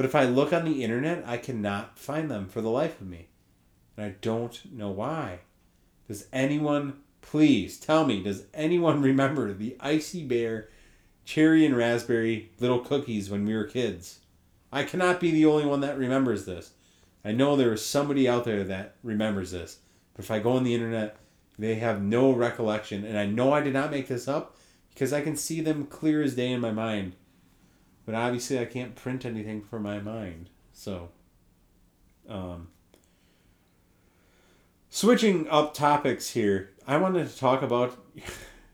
But 0.00 0.06
if 0.06 0.14
I 0.14 0.24
look 0.24 0.50
on 0.54 0.64
the 0.64 0.82
internet, 0.82 1.24
I 1.26 1.36
cannot 1.36 1.98
find 1.98 2.30
them 2.30 2.48
for 2.48 2.62
the 2.62 2.70
life 2.70 3.02
of 3.02 3.06
me. 3.06 3.28
And 3.98 4.06
I 4.06 4.14
don't 4.22 4.72
know 4.72 4.88
why. 4.88 5.40
Does 6.08 6.24
anyone 6.32 7.00
please 7.20 7.78
tell 7.78 8.06
me? 8.06 8.22
Does 8.22 8.44
anyone 8.54 9.02
remember 9.02 9.52
the 9.52 9.76
Icy 9.78 10.24
Bear 10.24 10.70
cherry 11.26 11.66
and 11.66 11.76
raspberry 11.76 12.50
little 12.60 12.78
cookies 12.78 13.28
when 13.28 13.44
we 13.44 13.54
were 13.54 13.64
kids? 13.64 14.20
I 14.72 14.84
cannot 14.84 15.20
be 15.20 15.32
the 15.32 15.44
only 15.44 15.66
one 15.66 15.82
that 15.82 15.98
remembers 15.98 16.46
this. 16.46 16.72
I 17.22 17.32
know 17.32 17.54
there 17.54 17.74
is 17.74 17.84
somebody 17.84 18.26
out 18.26 18.46
there 18.46 18.64
that 18.64 18.94
remembers 19.02 19.50
this. 19.50 19.80
But 20.14 20.24
if 20.24 20.30
I 20.30 20.38
go 20.38 20.52
on 20.52 20.64
the 20.64 20.74
internet, 20.74 21.18
they 21.58 21.74
have 21.74 22.00
no 22.00 22.32
recollection. 22.32 23.04
And 23.04 23.18
I 23.18 23.26
know 23.26 23.52
I 23.52 23.60
did 23.60 23.74
not 23.74 23.90
make 23.90 24.08
this 24.08 24.28
up 24.28 24.56
because 24.94 25.12
I 25.12 25.20
can 25.20 25.36
see 25.36 25.60
them 25.60 25.84
clear 25.84 26.22
as 26.22 26.36
day 26.36 26.52
in 26.52 26.62
my 26.62 26.70
mind. 26.70 27.16
But 28.10 28.18
obviously, 28.18 28.58
I 28.58 28.64
can't 28.64 28.96
print 28.96 29.24
anything 29.24 29.62
for 29.62 29.78
my 29.78 30.00
mind. 30.00 30.50
So, 30.72 31.10
um, 32.28 32.66
switching 34.88 35.48
up 35.48 35.74
topics 35.74 36.30
here, 36.30 36.70
I 36.88 36.96
wanted 36.96 37.28
to 37.28 37.38
talk 37.38 37.62
about. 37.62 37.96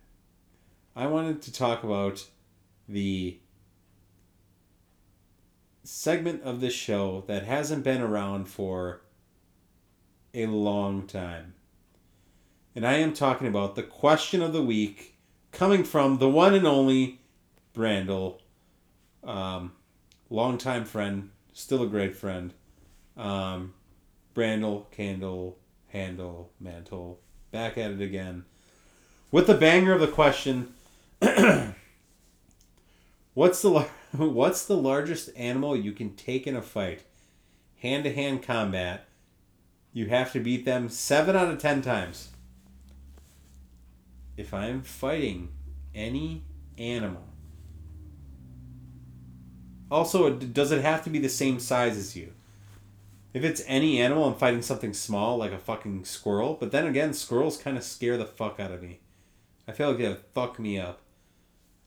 I 0.97 1.07
wanted 1.07 1.43
to 1.43 1.53
talk 1.53 1.85
about 1.85 2.25
the 2.89 3.39
segment 5.85 6.43
of 6.43 6.63
the 6.63 6.71
show 6.71 7.23
that 7.27 7.45
hasn't 7.45 7.85
been 7.85 8.01
around 8.01 8.49
for 8.49 9.03
a 10.33 10.47
long 10.47 11.07
time. 11.07 11.53
And 12.75 12.87
I 12.87 12.95
am 12.95 13.13
talking 13.13 13.49
about 13.49 13.75
the 13.75 13.83
question 13.83 14.41
of 14.41 14.55
the 14.55 14.63
week 14.63 15.19
coming 15.53 15.85
from 15.85 16.17
the 16.17 16.31
one 16.31 16.55
and 16.55 16.67
only 16.67 17.21
Brandel, 17.75 18.39
um, 19.27 19.73
longtime 20.31 20.85
friend, 20.85 21.31
still 21.53 21.83
a 21.83 21.87
great 21.87 22.17
friend. 22.17 22.55
Um, 23.17 23.75
Brandel, 24.35 24.91
Candle, 24.91 25.59
handle, 25.89 26.53
mantle. 26.61 27.21
Back 27.51 27.79
at 27.79 27.91
it 27.91 28.01
again. 28.01 28.45
With 29.31 29.47
the 29.47 29.55
banger 29.55 29.93
of 29.93 30.01
the 30.01 30.09
question, 30.09 30.75
what's 33.35 33.63
the 33.63 33.71
what's 34.13 34.65
the 34.67 34.77
largest 34.77 35.31
animal 35.37 35.77
you 35.77 35.93
can 35.93 36.15
take 36.15 36.47
in 36.47 36.55
a 36.55 36.63
fight? 36.63 37.03
Hand 37.81 38.05
to 38.05 38.13
hand 38.13 38.43
combat. 38.43 39.09
You 39.93 40.09
have 40.09 40.33
to 40.33 40.41
beat 40.41 40.65
them 40.65 40.89
seven 40.89 41.35
out 41.35 41.49
of 41.49 41.59
ten 41.59 41.83
times. 41.83 42.31
If 44.37 44.53
I'm 44.53 44.83
fighting 44.83 45.49
any 45.95 46.45
animal, 46.77 47.25
also, 49.91 50.31
does 50.31 50.73
it 50.73 50.83
have 50.83 51.05
to 51.05 51.11
be 51.11 51.19
the 51.19 51.29
same 51.29 51.59
size 51.61 51.97
as 51.97 52.17
you? 52.17 52.33
If 53.33 53.45
it's 53.45 53.63
any 53.67 54.01
animal, 54.01 54.25
I'm 54.25 54.35
fighting 54.35 54.63
something 54.63 54.95
small 54.95 55.37
like 55.37 55.53
a 55.53 55.59
fucking 55.59 56.07
squirrel. 56.07 56.57
But 56.59 56.73
then 56.73 56.87
again, 56.87 57.13
squirrels 57.13 57.59
kind 57.59 57.77
of 57.77 57.85
scare 57.85 58.17
the 58.17 58.25
fuck 58.25 58.59
out 58.59 58.73
of 58.73 58.83
me. 58.83 59.01
I 59.69 59.73
feel 59.73 59.91
like 59.91 59.99
they 59.99 60.17
fuck 60.35 60.59
me 60.59 60.79
up. 60.79 61.03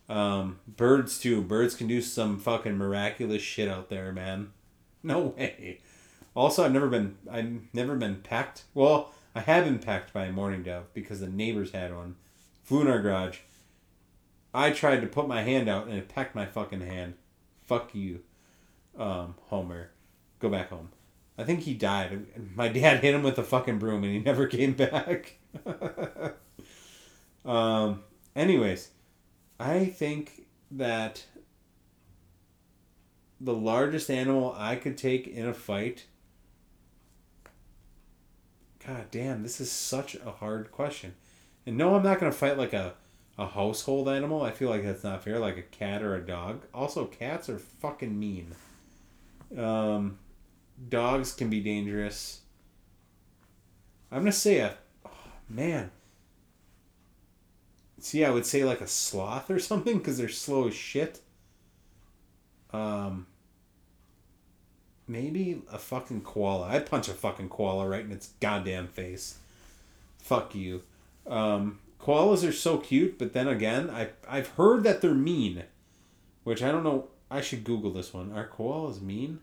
Um, 0.08 0.60
birds 0.68 1.20
too. 1.20 1.42
Birds 1.42 1.76
can 1.76 1.88
do 1.88 2.02
some 2.02 2.40
fucking 2.40 2.78
miraculous 2.78 3.42
shit 3.42 3.70
out 3.70 3.90
there, 3.90 4.12
man. 4.12 4.52
No 5.02 5.28
way. 5.28 5.80
Also, 6.36 6.66
I've 6.66 6.74
never 6.74 6.90
been 6.90 7.16
I've 7.32 7.62
never 7.74 7.96
been 7.96 8.18
pecked. 8.18 8.66
Well, 8.74 9.14
I 9.34 9.40
have 9.40 9.64
been 9.64 9.80
pecked 9.80 10.12
by 10.12 10.26
a 10.26 10.32
mourning 10.34 10.64
dove 10.64 10.94
because 10.94 11.22
the 11.22 11.28
neighbors 11.28 11.72
had 11.72 11.96
one. 11.96 12.18
Flew 12.64 12.82
in 12.82 12.88
our 12.88 13.02
garage. 13.02 13.40
I 14.54 14.72
tried 14.72 15.00
to 15.00 15.08
put 15.08 15.30
my 15.30 15.44
hand 15.44 15.70
out 15.70 15.88
and 15.88 15.98
it 15.98 16.10
pecked 16.10 16.36
my 16.36 16.46
fucking 16.46 16.82
hand. 16.82 17.14
Fuck 17.69 17.93
you, 17.93 18.21
um, 18.97 19.36
Homer. 19.49 19.91
Go 20.39 20.49
back 20.49 20.71
home. 20.71 20.89
I 21.38 21.43
think 21.43 21.60
he 21.60 21.75
died. 21.75 22.25
My 22.55 22.67
dad 22.67 23.03
hit 23.03 23.13
him 23.13 23.21
with 23.21 23.38
a 23.38 23.43
fucking 23.43 23.77
broom 23.77 24.03
and 24.03 24.12
he 24.12 24.17
never 24.17 24.47
came 24.58 24.73
back. 24.73 25.38
um, 27.45 28.01
anyways, 28.36 28.89
I 29.60 29.86
think 29.86 30.47
that 30.71 31.25
the 33.39 33.53
largest 33.53 34.10
animal 34.10 34.55
I 34.58 34.75
could 34.75 34.97
take 34.97 35.27
in 35.27 35.47
a 35.47 35.53
fight. 35.53 36.08
God 38.84 39.12
damn, 39.12 39.43
this 39.43 39.62
is 39.62 39.71
such 39.71 40.15
a 40.15 40.32
hard 40.32 40.71
question. 40.71 41.13
And 41.67 41.77
no, 41.77 41.93
I'm 41.93 42.01
not 42.01 42.19
going 42.19 42.32
to 42.32 42.38
fight 42.38 42.58
like 42.58 42.73
a 42.73 42.95
a 43.39 43.47
household 43.47 44.10
animal. 44.10 44.43
I 44.43 44.52
feel 44.52 44.69
like 44.69 44.84
that's 44.84 45.04
not 45.04 45.23
fair, 45.23 45.39
like 45.39 45.58
a 45.58 45.62
cat 45.62 46.04
or 46.04 46.13
a 46.13 46.21
dog. 46.21 46.65
Also, 46.73 47.06
cats 47.06 47.47
are 47.49 47.58
fucking 47.58 48.19
mean. 48.19 48.54
Um, 49.58 50.19
dogs 50.89 51.32
can 51.32 51.49
be 51.49 51.62
dangerous. 51.62 52.41
I'm 54.12 54.19
gonna 54.19 54.34
say 54.34 54.60
a 54.60 54.75
oh, 55.06 55.12
man. 55.47 55.89
See, 57.99 58.25
I 58.25 58.30
would 58.30 58.45
say 58.45 58.65
like 58.65 58.82
a 58.82 58.88
sloth 58.88 59.49
or 59.49 59.60
something 59.60 59.99
because 59.99 60.17
they're 60.17 60.28
slow 60.28 60.67
as 60.67 60.75
shit. 60.75 61.21
Um, 62.73 63.25
maybe 65.08 65.62
a 65.71 65.78
fucking 65.80 66.21
koala. 66.21 66.67
I'd 66.67 66.86
punch 66.86 67.08
a 67.08 67.13
fucking 67.13 67.47
koala 67.47 67.88
right 67.88 68.04
in 68.04 68.12
its 68.12 68.32
goddamn 68.41 68.89
face. 68.89 69.38
Fuck 70.17 70.56
you. 70.56 70.84
Um, 71.25 71.80
koalas 72.02 72.48
are 72.48 72.54
so 72.54 72.78
cute, 72.78 73.18
but 73.20 73.34
then 73.34 73.48
again, 73.48 73.90
I 73.90 74.10
I've 74.28 74.50
heard 74.50 74.84
that 74.84 75.02
they're 75.02 75.14
mean, 75.14 75.64
which 76.44 76.64
I 76.64 76.72
don't 76.72 76.84
know. 76.84 77.08
I 77.32 77.42
should 77.42 77.64
Google 77.64 77.92
this 77.92 78.14
one. 78.14 78.32
Are 78.32 78.48
koalas 78.48 79.02
mean? 79.02 79.40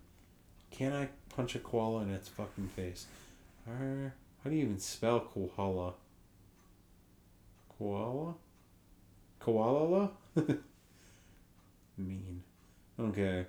Can 0.70 0.92
I 0.92 1.08
punch 1.34 1.54
a 1.54 1.58
koala 1.58 2.02
in 2.02 2.10
its 2.10 2.28
fucking 2.28 2.68
face? 2.68 3.06
Are, 3.68 4.12
how 4.42 4.50
do 4.50 4.56
you 4.56 4.64
even 4.64 4.78
spell 4.78 5.20
koala? 5.20 5.94
Koala? 7.78 8.34
Koala? 9.38 10.10
mean. 11.98 12.42
Okay. 12.98 13.46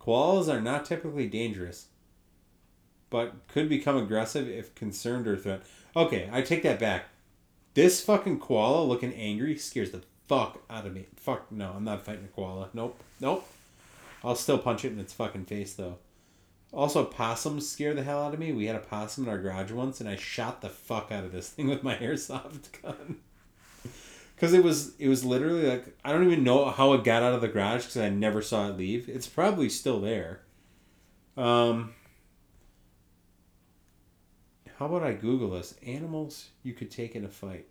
Koalas 0.00 0.52
are 0.52 0.60
not 0.60 0.84
typically 0.84 1.28
dangerous, 1.28 1.86
but 3.08 3.46
could 3.46 3.68
become 3.68 3.96
aggressive 3.96 4.48
if 4.48 4.74
concerned 4.74 5.28
or 5.28 5.36
threatened. 5.36 5.64
Okay, 5.94 6.28
I 6.32 6.42
take 6.42 6.62
that 6.64 6.80
back. 6.80 7.06
This 7.74 8.02
fucking 8.04 8.40
koala 8.40 8.84
looking 8.84 9.14
angry 9.14 9.56
scares 9.56 9.90
the 9.90 10.02
fuck 10.28 10.62
out 10.68 10.86
of 10.86 10.94
me. 10.94 11.06
Fuck 11.16 11.50
no, 11.50 11.72
I'm 11.76 11.84
not 11.84 12.04
fighting 12.04 12.24
a 12.24 12.28
koala. 12.28 12.68
Nope. 12.74 12.98
Nope. 13.20 13.48
I'll 14.24 14.36
still 14.36 14.58
punch 14.58 14.84
it 14.84 14.92
in 14.92 14.98
its 14.98 15.12
fucking 15.12 15.46
face 15.46 15.74
though. 15.74 15.98
Also, 16.72 17.04
possums 17.04 17.68
scare 17.68 17.92
the 17.92 18.02
hell 18.02 18.22
out 18.22 18.32
of 18.32 18.40
me. 18.40 18.52
We 18.52 18.64
had 18.64 18.76
a 18.76 18.80
possum 18.80 19.24
in 19.24 19.30
our 19.30 19.38
garage 19.38 19.70
once, 19.70 20.00
and 20.00 20.08
I 20.08 20.16
shot 20.16 20.62
the 20.62 20.70
fuck 20.70 21.12
out 21.12 21.24
of 21.24 21.32
this 21.32 21.50
thing 21.50 21.68
with 21.68 21.82
my 21.82 21.96
airsoft 21.98 22.80
gun. 22.82 23.18
Cause 24.38 24.52
it 24.52 24.64
was 24.64 24.96
it 24.98 25.08
was 25.08 25.24
literally 25.24 25.68
like 25.68 25.96
I 26.04 26.10
don't 26.10 26.26
even 26.26 26.42
know 26.42 26.70
how 26.70 26.94
it 26.94 27.04
got 27.04 27.22
out 27.22 27.34
of 27.34 27.42
the 27.42 27.48
garage 27.48 27.82
because 27.82 27.98
I 27.98 28.08
never 28.08 28.42
saw 28.42 28.68
it 28.68 28.76
leave. 28.76 29.08
It's 29.08 29.28
probably 29.28 29.68
still 29.68 30.00
there. 30.00 30.40
Um, 31.36 31.94
how 34.78 34.86
about 34.86 35.02
I 35.02 35.12
Google 35.12 35.50
this? 35.50 35.74
Animals 35.86 36.48
you 36.62 36.72
could 36.72 36.90
take 36.90 37.14
in 37.14 37.24
a 37.24 37.28
fight. 37.28 37.66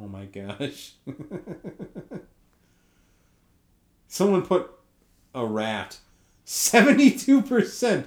Oh 0.00 0.08
my 0.08 0.24
gosh. 0.24 0.92
Someone 4.08 4.42
put 4.42 4.70
a 5.34 5.44
rat. 5.44 5.98
72% 6.46 8.04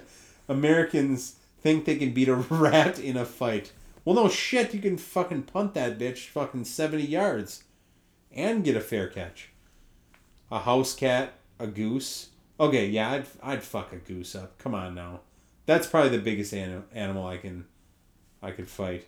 Americans 0.48 1.36
think 1.60 1.84
they 1.84 1.96
can 1.96 2.12
beat 2.12 2.28
a 2.28 2.34
rat 2.50 2.98
in 2.98 3.16
a 3.16 3.24
fight. 3.24 3.72
Well, 4.04 4.14
no 4.14 4.28
shit, 4.28 4.72
you 4.72 4.80
can 4.80 4.98
fucking 4.98 5.44
punt 5.44 5.74
that 5.74 5.98
bitch 5.98 6.28
fucking 6.28 6.64
70 6.64 7.04
yards 7.04 7.64
and 8.30 8.62
get 8.62 8.76
a 8.76 8.80
fair 8.80 9.08
catch. 9.08 9.50
A 10.50 10.60
house 10.60 10.94
cat, 10.94 11.34
a 11.58 11.66
goose, 11.66 12.28
Okay, 12.58 12.86
yeah, 12.88 13.10
I'd 13.12 13.26
I'd 13.42 13.62
fuck 13.62 13.92
a 13.92 13.96
goose 13.96 14.34
up. 14.34 14.58
Come 14.58 14.74
on 14.74 14.94
now, 14.94 15.20
that's 15.66 15.86
probably 15.86 16.10
the 16.10 16.22
biggest 16.22 16.54
anim- 16.54 16.86
animal 16.92 17.26
I 17.26 17.36
can 17.36 17.66
I 18.42 18.50
could 18.50 18.68
fight. 18.68 19.06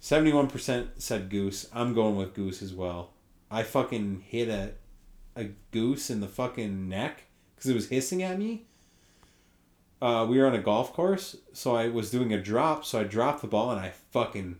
Seventy 0.00 0.32
one 0.32 0.48
percent 0.48 1.02
said 1.02 1.30
goose. 1.30 1.68
I'm 1.72 1.94
going 1.94 2.16
with 2.16 2.34
goose 2.34 2.62
as 2.62 2.74
well. 2.74 3.10
I 3.50 3.62
fucking 3.62 4.24
hit 4.26 4.48
a 4.48 4.72
a 5.36 5.50
goose 5.70 6.10
in 6.10 6.20
the 6.20 6.28
fucking 6.28 6.88
neck 6.88 7.24
because 7.54 7.70
it 7.70 7.74
was 7.74 7.88
hissing 7.88 8.22
at 8.22 8.38
me. 8.38 8.66
Uh, 10.02 10.26
we 10.28 10.38
were 10.38 10.46
on 10.46 10.54
a 10.54 10.60
golf 10.60 10.92
course, 10.92 11.36
so 11.52 11.74
I 11.74 11.88
was 11.88 12.10
doing 12.10 12.32
a 12.32 12.40
drop, 12.40 12.84
so 12.84 13.00
I 13.00 13.04
dropped 13.04 13.40
the 13.40 13.46
ball 13.48 13.70
and 13.70 13.80
I 13.80 13.92
fucking 14.10 14.58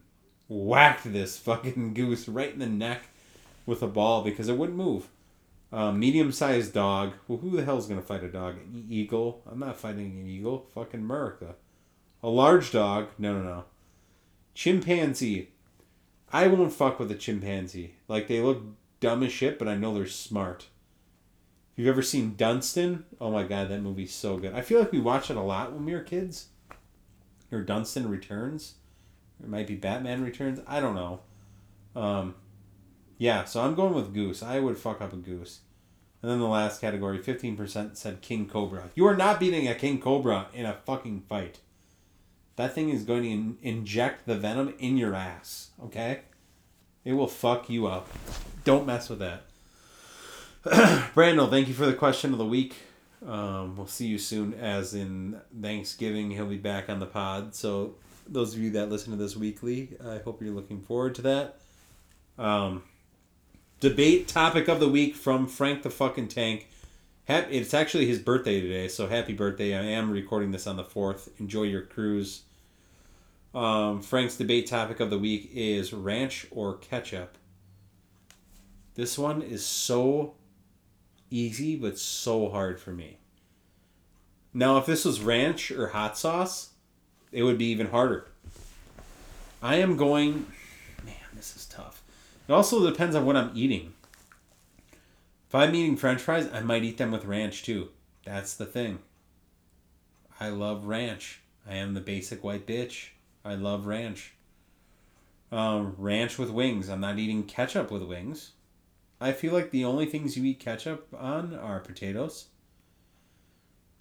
whacked 0.49 1.13
this 1.13 1.37
fucking 1.39 1.95
goose 1.95 2.29
right 2.29 2.53
in 2.53 2.61
the 2.61 2.67
neck 2.67 3.03
with 3.67 3.83
a 3.83 3.87
ball 3.87 4.23
because 4.23 4.49
it 4.49 4.57
wouldn't 4.57 4.79
move. 4.79 5.09
Um, 5.75 5.99
medium-sized 5.99 6.73
dog. 6.73 7.15
Well, 7.27 7.39
who 7.39 7.51
the 7.51 7.65
hell's 7.65 7.89
gonna 7.89 8.01
fight 8.01 8.23
a 8.23 8.29
dog? 8.29 8.59
An 8.59 8.87
eagle? 8.89 9.43
I'm 9.51 9.59
not 9.59 9.77
fighting 9.77 10.21
an 10.21 10.29
eagle. 10.29 10.69
Fucking 10.73 11.01
America. 11.01 11.57
A 12.23 12.29
large 12.29 12.71
dog? 12.71 13.09
No, 13.19 13.33
no, 13.33 13.43
no. 13.43 13.65
Chimpanzee. 14.55 15.49
I 16.33 16.47
won't 16.47 16.73
fuck 16.73 17.01
with 17.01 17.11
a 17.11 17.17
chimpanzee. 17.17 17.97
Like 18.07 18.29
they 18.29 18.41
look 18.41 18.63
dumb 19.01 19.25
as 19.25 19.33
shit, 19.33 19.59
but 19.59 19.67
I 19.67 19.75
know 19.75 19.93
they're 19.93 20.07
smart. 20.07 20.69
If 21.73 21.81
you've 21.81 21.89
ever 21.89 22.03
seen 22.03 22.37
Dunston, 22.37 23.05
oh 23.21 23.33
my 23.33 23.43
god, 23.43 23.69
that 23.69 23.83
movie's 23.83 24.15
so 24.15 24.37
good. 24.37 24.55
I 24.55 24.61
feel 24.61 24.79
like 24.79 24.93
we 24.93 25.01
watched 25.01 25.31
it 25.31 25.37
a 25.37 25.43
lot 25.43 25.73
when 25.73 25.85
we 25.85 25.93
were 25.93 26.03
kids. 26.03 26.51
Or 27.51 27.63
Dunston 27.63 28.09
Returns. 28.09 28.75
It 29.43 29.49
might 29.49 29.67
be 29.67 29.75
Batman 29.75 30.23
Returns. 30.23 30.61
I 30.69 30.79
don't 30.79 30.95
know. 30.95 31.21
Um, 31.97 32.37
yeah, 33.19 33.45
so 33.45 33.61
I'm 33.61 33.75
going 33.75 33.95
with 33.95 34.15
goose. 34.15 34.41
I 34.41 34.61
would 34.61 34.79
fuck 34.79 35.01
up 35.01 35.13
a 35.13 35.17
goose. 35.17 35.63
And 36.25 36.33
then 36.33 36.41
the 36.41 36.47
last 36.47 36.81
category, 36.81 37.19
15% 37.19 37.99
said 37.99 38.23
king 38.23 38.49
cobra. 38.49 38.85
You 38.95 39.07
are 39.07 39.15
not 39.15 39.39
beating 39.39 39.69
a 39.69 39.75
king 39.75 40.01
cobra 40.01 40.47
in 40.55 40.65
a 40.65 40.73
fucking 40.73 41.25
fight. 41.29 41.59
That 42.57 42.75
thing 42.75 42.89
is 42.89 43.05
going 43.05 43.25
to 43.25 43.29
in- 43.29 43.59
inject 43.61 44.25
the 44.25 44.35
venom 44.35 44.73
in 44.79 44.97
your 44.97 45.15
ass, 45.15 45.73
okay? 45.85 46.21
It 47.05 47.13
will 47.13 47.27
fuck 47.27 47.69
you 47.69 47.87
up. 47.87 48.09
Don't 48.65 48.87
mess 48.87 49.11
with 49.11 49.19
that. 49.19 49.43
Brandon, 51.15 51.51
thank 51.51 51.69
you 51.69 51.75
for 51.75 51.85
the 51.85 51.93
question 51.93 52.33
of 52.33 52.39
the 52.39 52.47
week. 52.47 52.77
Um, 53.29 53.77
we'll 53.77 53.87
see 53.87 54.07
you 54.07 54.17
soon, 54.17 54.55
as 54.55 54.95
in 54.95 55.43
Thanksgiving. 55.61 56.31
He'll 56.31 56.47
be 56.47 56.57
back 56.57 56.89
on 56.89 57.01
the 57.01 57.07
pod. 57.07 57.55
So, 57.55 57.97
those 58.27 58.55
of 58.55 58.61
you 58.61 58.71
that 58.71 58.89
listen 58.89 59.11
to 59.11 59.19
this 59.19 59.37
weekly, 59.37 59.91
I 60.03 60.21
hope 60.25 60.41
you're 60.41 60.55
looking 60.55 60.81
forward 60.81 61.17
to 61.17 61.23
that. 61.23 61.59
Um, 62.39 62.83
debate 63.81 64.29
topic 64.29 64.69
of 64.69 64.81
the 64.81 64.89
week 64.89 65.15
from 65.15 65.47
Frank 65.47 65.83
the 65.83 65.91
fucking 65.91 66.29
Tank. 66.29 66.69
It's 67.27 67.75
actually 67.75 68.07
his 68.07 68.19
birthday 68.19 68.61
today, 68.61 68.89
so 68.89 69.07
happy 69.07 69.33
birthday. 69.33 69.75
I 69.75 69.83
am 69.83 70.11
recording 70.11 70.51
this 70.51 70.67
on 70.67 70.77
the 70.77 70.85
4th. 70.85 71.29
Enjoy 71.41 71.63
your 71.63 71.83
cruise. 71.83 72.43
Um, 73.55 74.03
Frank's 74.03 74.37
debate 74.37 74.67
topic 74.67 75.01
of 75.01 75.11
the 75.11 75.19
week 75.19 75.51
is 75.55 75.93
ranch 75.93 76.47
or 76.51 76.75
ketchup. 76.75 77.39
This 78.95 79.17
one 79.17 79.43
is 79.43 79.65
so 79.65 80.35
easy, 81.31 81.77
but 81.77 81.99
so 81.99 82.51
hard 82.51 82.81
for 82.81 82.93
me. 82.93 83.19
Now, 84.53 84.79
if 84.79 84.87
this 84.87 85.05
was 85.05 85.21
ranch 85.21 85.71
or 85.73 85.89
hot 85.89 86.17
sauce, 86.17 86.71
it 87.33 87.43
would 87.43 87.59
be 87.59 87.67
even 87.67 87.89
harder. 87.89 88.29
I 89.61 89.77
am 89.77 89.97
going. 89.97 90.47
Man, 91.05 91.17
this 91.35 91.57
is 91.57 91.67
tough. 91.67 92.04
It 92.47 92.53
also 92.53 92.89
depends 92.89 93.17
on 93.17 93.25
what 93.25 93.37
I'm 93.37 93.53
eating. 93.55 93.95
If 95.49 95.55
I'm 95.55 95.75
eating 95.75 95.97
french 95.97 96.21
fries, 96.21 96.49
I 96.53 96.61
might 96.61 96.85
eat 96.85 96.99
them 96.99 97.13
with 97.13 97.25
ranch 97.25 97.63
too. 97.63 97.91
That's 98.25 98.55
the 98.55 98.67
thing. 98.67 98.99
I 100.41 100.49
love 100.49 100.87
ranch. 100.87 101.41
I 101.69 101.77
am 101.77 101.95
the 101.95 102.01
basic 102.01 102.45
white 102.45 102.67
bitch. 102.67 103.11
I 103.45 103.55
love 103.55 103.87
ranch. 103.87 104.35
Um, 105.53 105.95
ranch 105.97 106.39
with 106.39 106.51
wings. 106.51 106.89
I'm 106.89 107.01
not 107.01 107.19
eating 107.19 107.45
ketchup 107.45 107.91
with 107.91 108.03
wings. 108.03 108.53
I 109.21 109.33
feel 109.33 109.53
like 109.53 109.71
the 109.71 109.85
only 109.85 110.07
things 110.07 110.37
you 110.37 110.45
eat 110.45 110.59
ketchup 110.59 111.07
on 111.17 111.55
are 111.55 111.81
potatoes, 111.81 112.47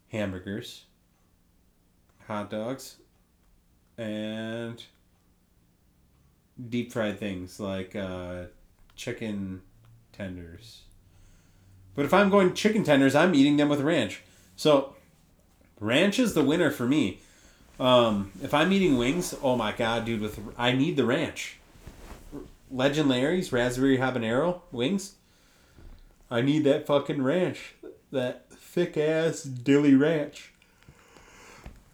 hamburgers, 0.09 0.85
hot 2.27 2.49
dogs, 2.49 2.97
and 3.97 4.83
deep 6.69 6.91
fried 6.91 7.19
things 7.19 7.59
like 7.59 7.95
uh, 7.95 8.43
chicken 8.95 9.61
tenders. 10.11 10.81
But 11.95 12.05
if 12.05 12.13
I'm 12.13 12.29
going 12.29 12.53
chicken 12.53 12.83
tenders, 12.83 13.15
I'm 13.15 13.35
eating 13.35 13.57
them 13.57 13.69
with 13.69 13.81
ranch. 13.81 14.21
So, 14.55 14.95
ranch 15.79 16.19
is 16.19 16.33
the 16.33 16.43
winner 16.43 16.71
for 16.71 16.87
me. 16.87 17.19
Um, 17.79 18.31
if 18.41 18.53
I'm 18.53 18.71
eating 18.71 18.97
wings, 18.97 19.35
oh 19.41 19.55
my 19.55 19.71
god, 19.71 20.05
dude, 20.05 20.21
with 20.21 20.39
I 20.57 20.71
need 20.71 20.95
the 20.95 21.05
ranch. 21.05 21.57
Legend 22.71 23.09
Larry's 23.09 23.51
raspberry 23.51 23.97
habanero 23.97 24.61
wings. 24.71 25.15
I 26.29 26.41
need 26.41 26.63
that 26.63 26.87
fucking 26.87 27.21
ranch, 27.21 27.75
that 28.11 28.51
thick 28.51 28.97
ass 28.97 29.43
dilly 29.43 29.93
ranch. 29.93 30.51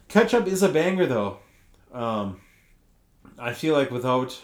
Ketchup 0.08 0.46
is 0.46 0.62
a 0.62 0.68
banger 0.68 1.06
though. 1.06 1.38
Um, 1.92 2.40
I 3.38 3.52
feel 3.52 3.74
like 3.74 3.90
without 3.90 4.40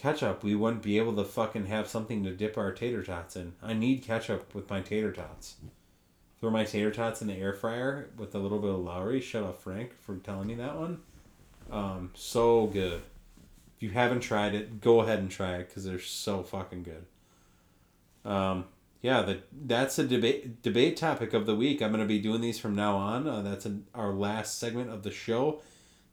ketchup, 0.00 0.42
we 0.42 0.54
wouldn't 0.54 0.82
be 0.82 0.98
able 0.98 1.14
to 1.16 1.24
fucking 1.24 1.66
have 1.66 1.86
something 1.86 2.24
to 2.24 2.30
dip 2.30 2.56
our 2.56 2.72
tater 2.72 3.02
tots 3.02 3.36
in. 3.36 3.52
I 3.62 3.74
need 3.74 4.02
ketchup 4.02 4.54
with 4.54 4.70
my 4.70 4.80
tater 4.80 5.12
tots. 5.12 5.56
Throw 6.40 6.50
my 6.50 6.64
tater 6.64 6.90
tots 6.90 7.20
in 7.20 7.28
the 7.28 7.34
air 7.34 7.52
fryer 7.52 8.08
with 8.16 8.34
a 8.34 8.38
little 8.38 8.58
bit 8.58 8.70
of 8.70 8.78
Lawry. 8.78 9.20
Shut 9.20 9.44
up, 9.44 9.60
Frank, 9.60 9.92
for 10.00 10.16
telling 10.16 10.46
me 10.46 10.54
that 10.54 10.76
one. 10.76 11.00
Um, 11.70 12.10
so 12.14 12.66
good. 12.66 13.02
If 13.76 13.82
you 13.82 13.90
haven't 13.90 14.20
tried 14.20 14.54
it, 14.54 14.80
go 14.80 15.00
ahead 15.00 15.18
and 15.18 15.30
try 15.30 15.56
it 15.56 15.68
because 15.68 15.84
they're 15.84 16.00
so 16.00 16.42
fucking 16.42 16.82
good. 16.82 17.04
Um, 18.24 18.64
yeah, 19.02 19.22
that 19.22 19.46
that's 19.66 19.98
a 19.98 20.06
debate 20.06 20.62
debate 20.62 20.96
topic 20.96 21.32
of 21.32 21.46
the 21.46 21.54
week. 21.54 21.80
I'm 21.80 21.90
gonna 21.90 22.04
be 22.04 22.18
doing 22.18 22.40
these 22.40 22.58
from 22.58 22.74
now 22.74 22.96
on. 22.96 23.26
Uh, 23.26 23.40
that's 23.42 23.64
a, 23.66 23.78
our 23.94 24.12
last 24.12 24.58
segment 24.58 24.90
of 24.90 25.02
the 25.02 25.10
show 25.10 25.60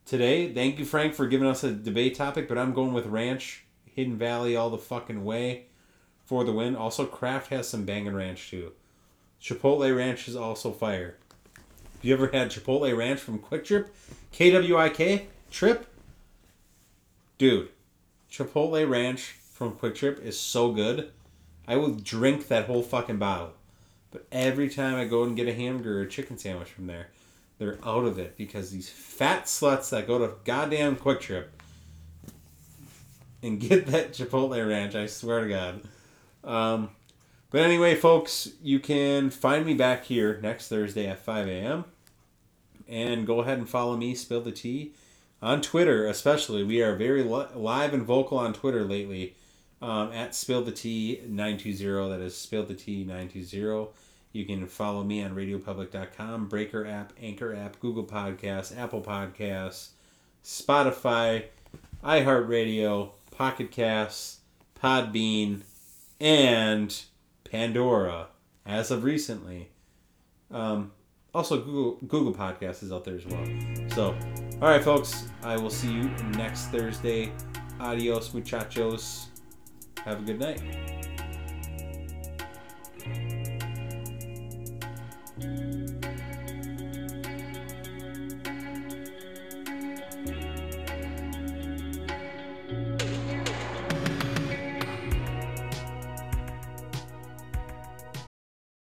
today. 0.06 0.52
Thank 0.52 0.78
you, 0.78 0.84
Frank, 0.84 1.14
for 1.14 1.26
giving 1.26 1.46
us 1.46 1.62
a 1.64 1.72
debate 1.72 2.14
topic. 2.14 2.48
But 2.48 2.56
I'm 2.56 2.72
going 2.72 2.94
with 2.94 3.06
ranch, 3.06 3.64
Hidden 3.98 4.16
Valley, 4.16 4.54
all 4.54 4.70
the 4.70 4.78
fucking 4.78 5.24
way 5.24 5.64
for 6.24 6.44
the 6.44 6.52
win. 6.52 6.76
Also, 6.76 7.04
Kraft 7.04 7.50
has 7.50 7.68
some 7.68 7.84
banging 7.84 8.14
ranch 8.14 8.48
too. 8.48 8.70
Chipotle 9.42 9.96
ranch 9.96 10.28
is 10.28 10.36
also 10.36 10.70
fire. 10.70 11.16
Have 11.56 12.04
you 12.04 12.14
ever 12.14 12.28
had 12.28 12.52
Chipotle 12.52 12.96
ranch 12.96 13.18
from 13.18 13.40
Kwik 13.40 13.64
Trip? 13.64 13.92
KWIK 14.32 15.24
Trip? 15.50 15.84
Dude, 17.38 17.70
Chipotle 18.30 18.88
ranch 18.88 19.34
from 19.50 19.72
Kwik 19.72 19.96
Trip 19.96 20.24
is 20.24 20.38
so 20.38 20.70
good. 20.70 21.10
I 21.66 21.74
will 21.74 21.90
drink 21.90 22.46
that 22.46 22.66
whole 22.66 22.84
fucking 22.84 23.18
bottle. 23.18 23.54
But 24.12 24.26
every 24.30 24.68
time 24.68 24.94
I 24.94 25.06
go 25.06 25.24
and 25.24 25.34
get 25.34 25.48
a 25.48 25.54
hamburger 25.54 25.98
or 25.98 26.02
a 26.02 26.08
chicken 26.08 26.38
sandwich 26.38 26.68
from 26.68 26.86
there, 26.86 27.08
they're 27.58 27.80
out 27.84 28.04
of 28.04 28.16
it 28.20 28.36
because 28.36 28.70
these 28.70 28.88
fat 28.88 29.46
sluts 29.46 29.90
that 29.90 30.06
go 30.06 30.20
to 30.20 30.34
goddamn 30.44 30.94
Kwik 30.94 31.18
Trip 31.18 31.50
and 33.42 33.60
get 33.60 33.86
that 33.86 34.12
Chipotle 34.12 34.68
ranch, 34.68 34.94
I 34.94 35.06
swear 35.06 35.42
to 35.42 35.48
God. 35.48 35.80
Um, 36.44 36.90
but 37.50 37.62
anyway, 37.62 37.94
folks, 37.94 38.50
you 38.62 38.78
can 38.78 39.30
find 39.30 39.64
me 39.64 39.74
back 39.74 40.04
here 40.04 40.38
next 40.42 40.68
Thursday 40.68 41.06
at 41.06 41.18
5 41.18 41.48
a.m. 41.48 41.84
And 42.86 43.26
go 43.26 43.40
ahead 43.40 43.58
and 43.58 43.68
follow 43.68 43.96
me, 43.96 44.14
Spill 44.14 44.40
the 44.40 44.52
Tea, 44.52 44.92
on 45.42 45.60
Twitter, 45.60 46.06
especially. 46.06 46.64
We 46.64 46.82
are 46.82 46.96
very 46.96 47.22
li- 47.22 47.46
live 47.54 47.94
and 47.94 48.02
vocal 48.02 48.38
on 48.38 48.52
Twitter 48.52 48.84
lately 48.84 49.34
um, 49.80 50.12
at 50.12 50.34
Spill 50.34 50.62
the 50.62 50.72
Tea 50.72 51.20
920. 51.26 52.10
That 52.10 52.20
is 52.20 52.36
Spill 52.36 52.64
the 52.64 52.74
Tea 52.74 53.04
920. 53.04 53.88
You 54.32 54.44
can 54.44 54.66
follow 54.66 55.02
me 55.04 55.22
on 55.22 55.34
radiopublic.com, 55.34 56.48
Breaker 56.48 56.86
app, 56.86 57.12
Anchor 57.20 57.54
app, 57.54 57.80
Google 57.80 58.04
Podcasts, 58.04 58.76
Apple 58.76 59.00
Podcasts, 59.00 59.88
Spotify, 60.44 61.44
iHeartRadio, 62.04 63.10
Pocket 63.38 63.70
Casts, 63.70 64.40
Podbean, 64.82 65.62
and 66.20 67.04
Pandora 67.48 68.26
as 68.66 68.90
of 68.90 69.04
recently. 69.04 69.68
Um, 70.50 70.90
also, 71.32 71.62
Google 71.62 71.98
Google 72.08 72.34
Podcast 72.34 72.82
is 72.82 72.90
out 72.90 73.04
there 73.04 73.14
as 73.14 73.24
well. 73.26 73.46
So, 73.94 74.18
all 74.60 74.68
right, 74.68 74.82
folks, 74.82 75.28
I 75.44 75.56
will 75.56 75.70
see 75.70 75.92
you 75.92 76.08
next 76.32 76.66
Thursday. 76.72 77.30
Adios, 77.78 78.34
muchachos. 78.34 79.28
Have 80.04 80.20
a 80.20 80.24
good 80.24 80.40
night. 80.40 81.07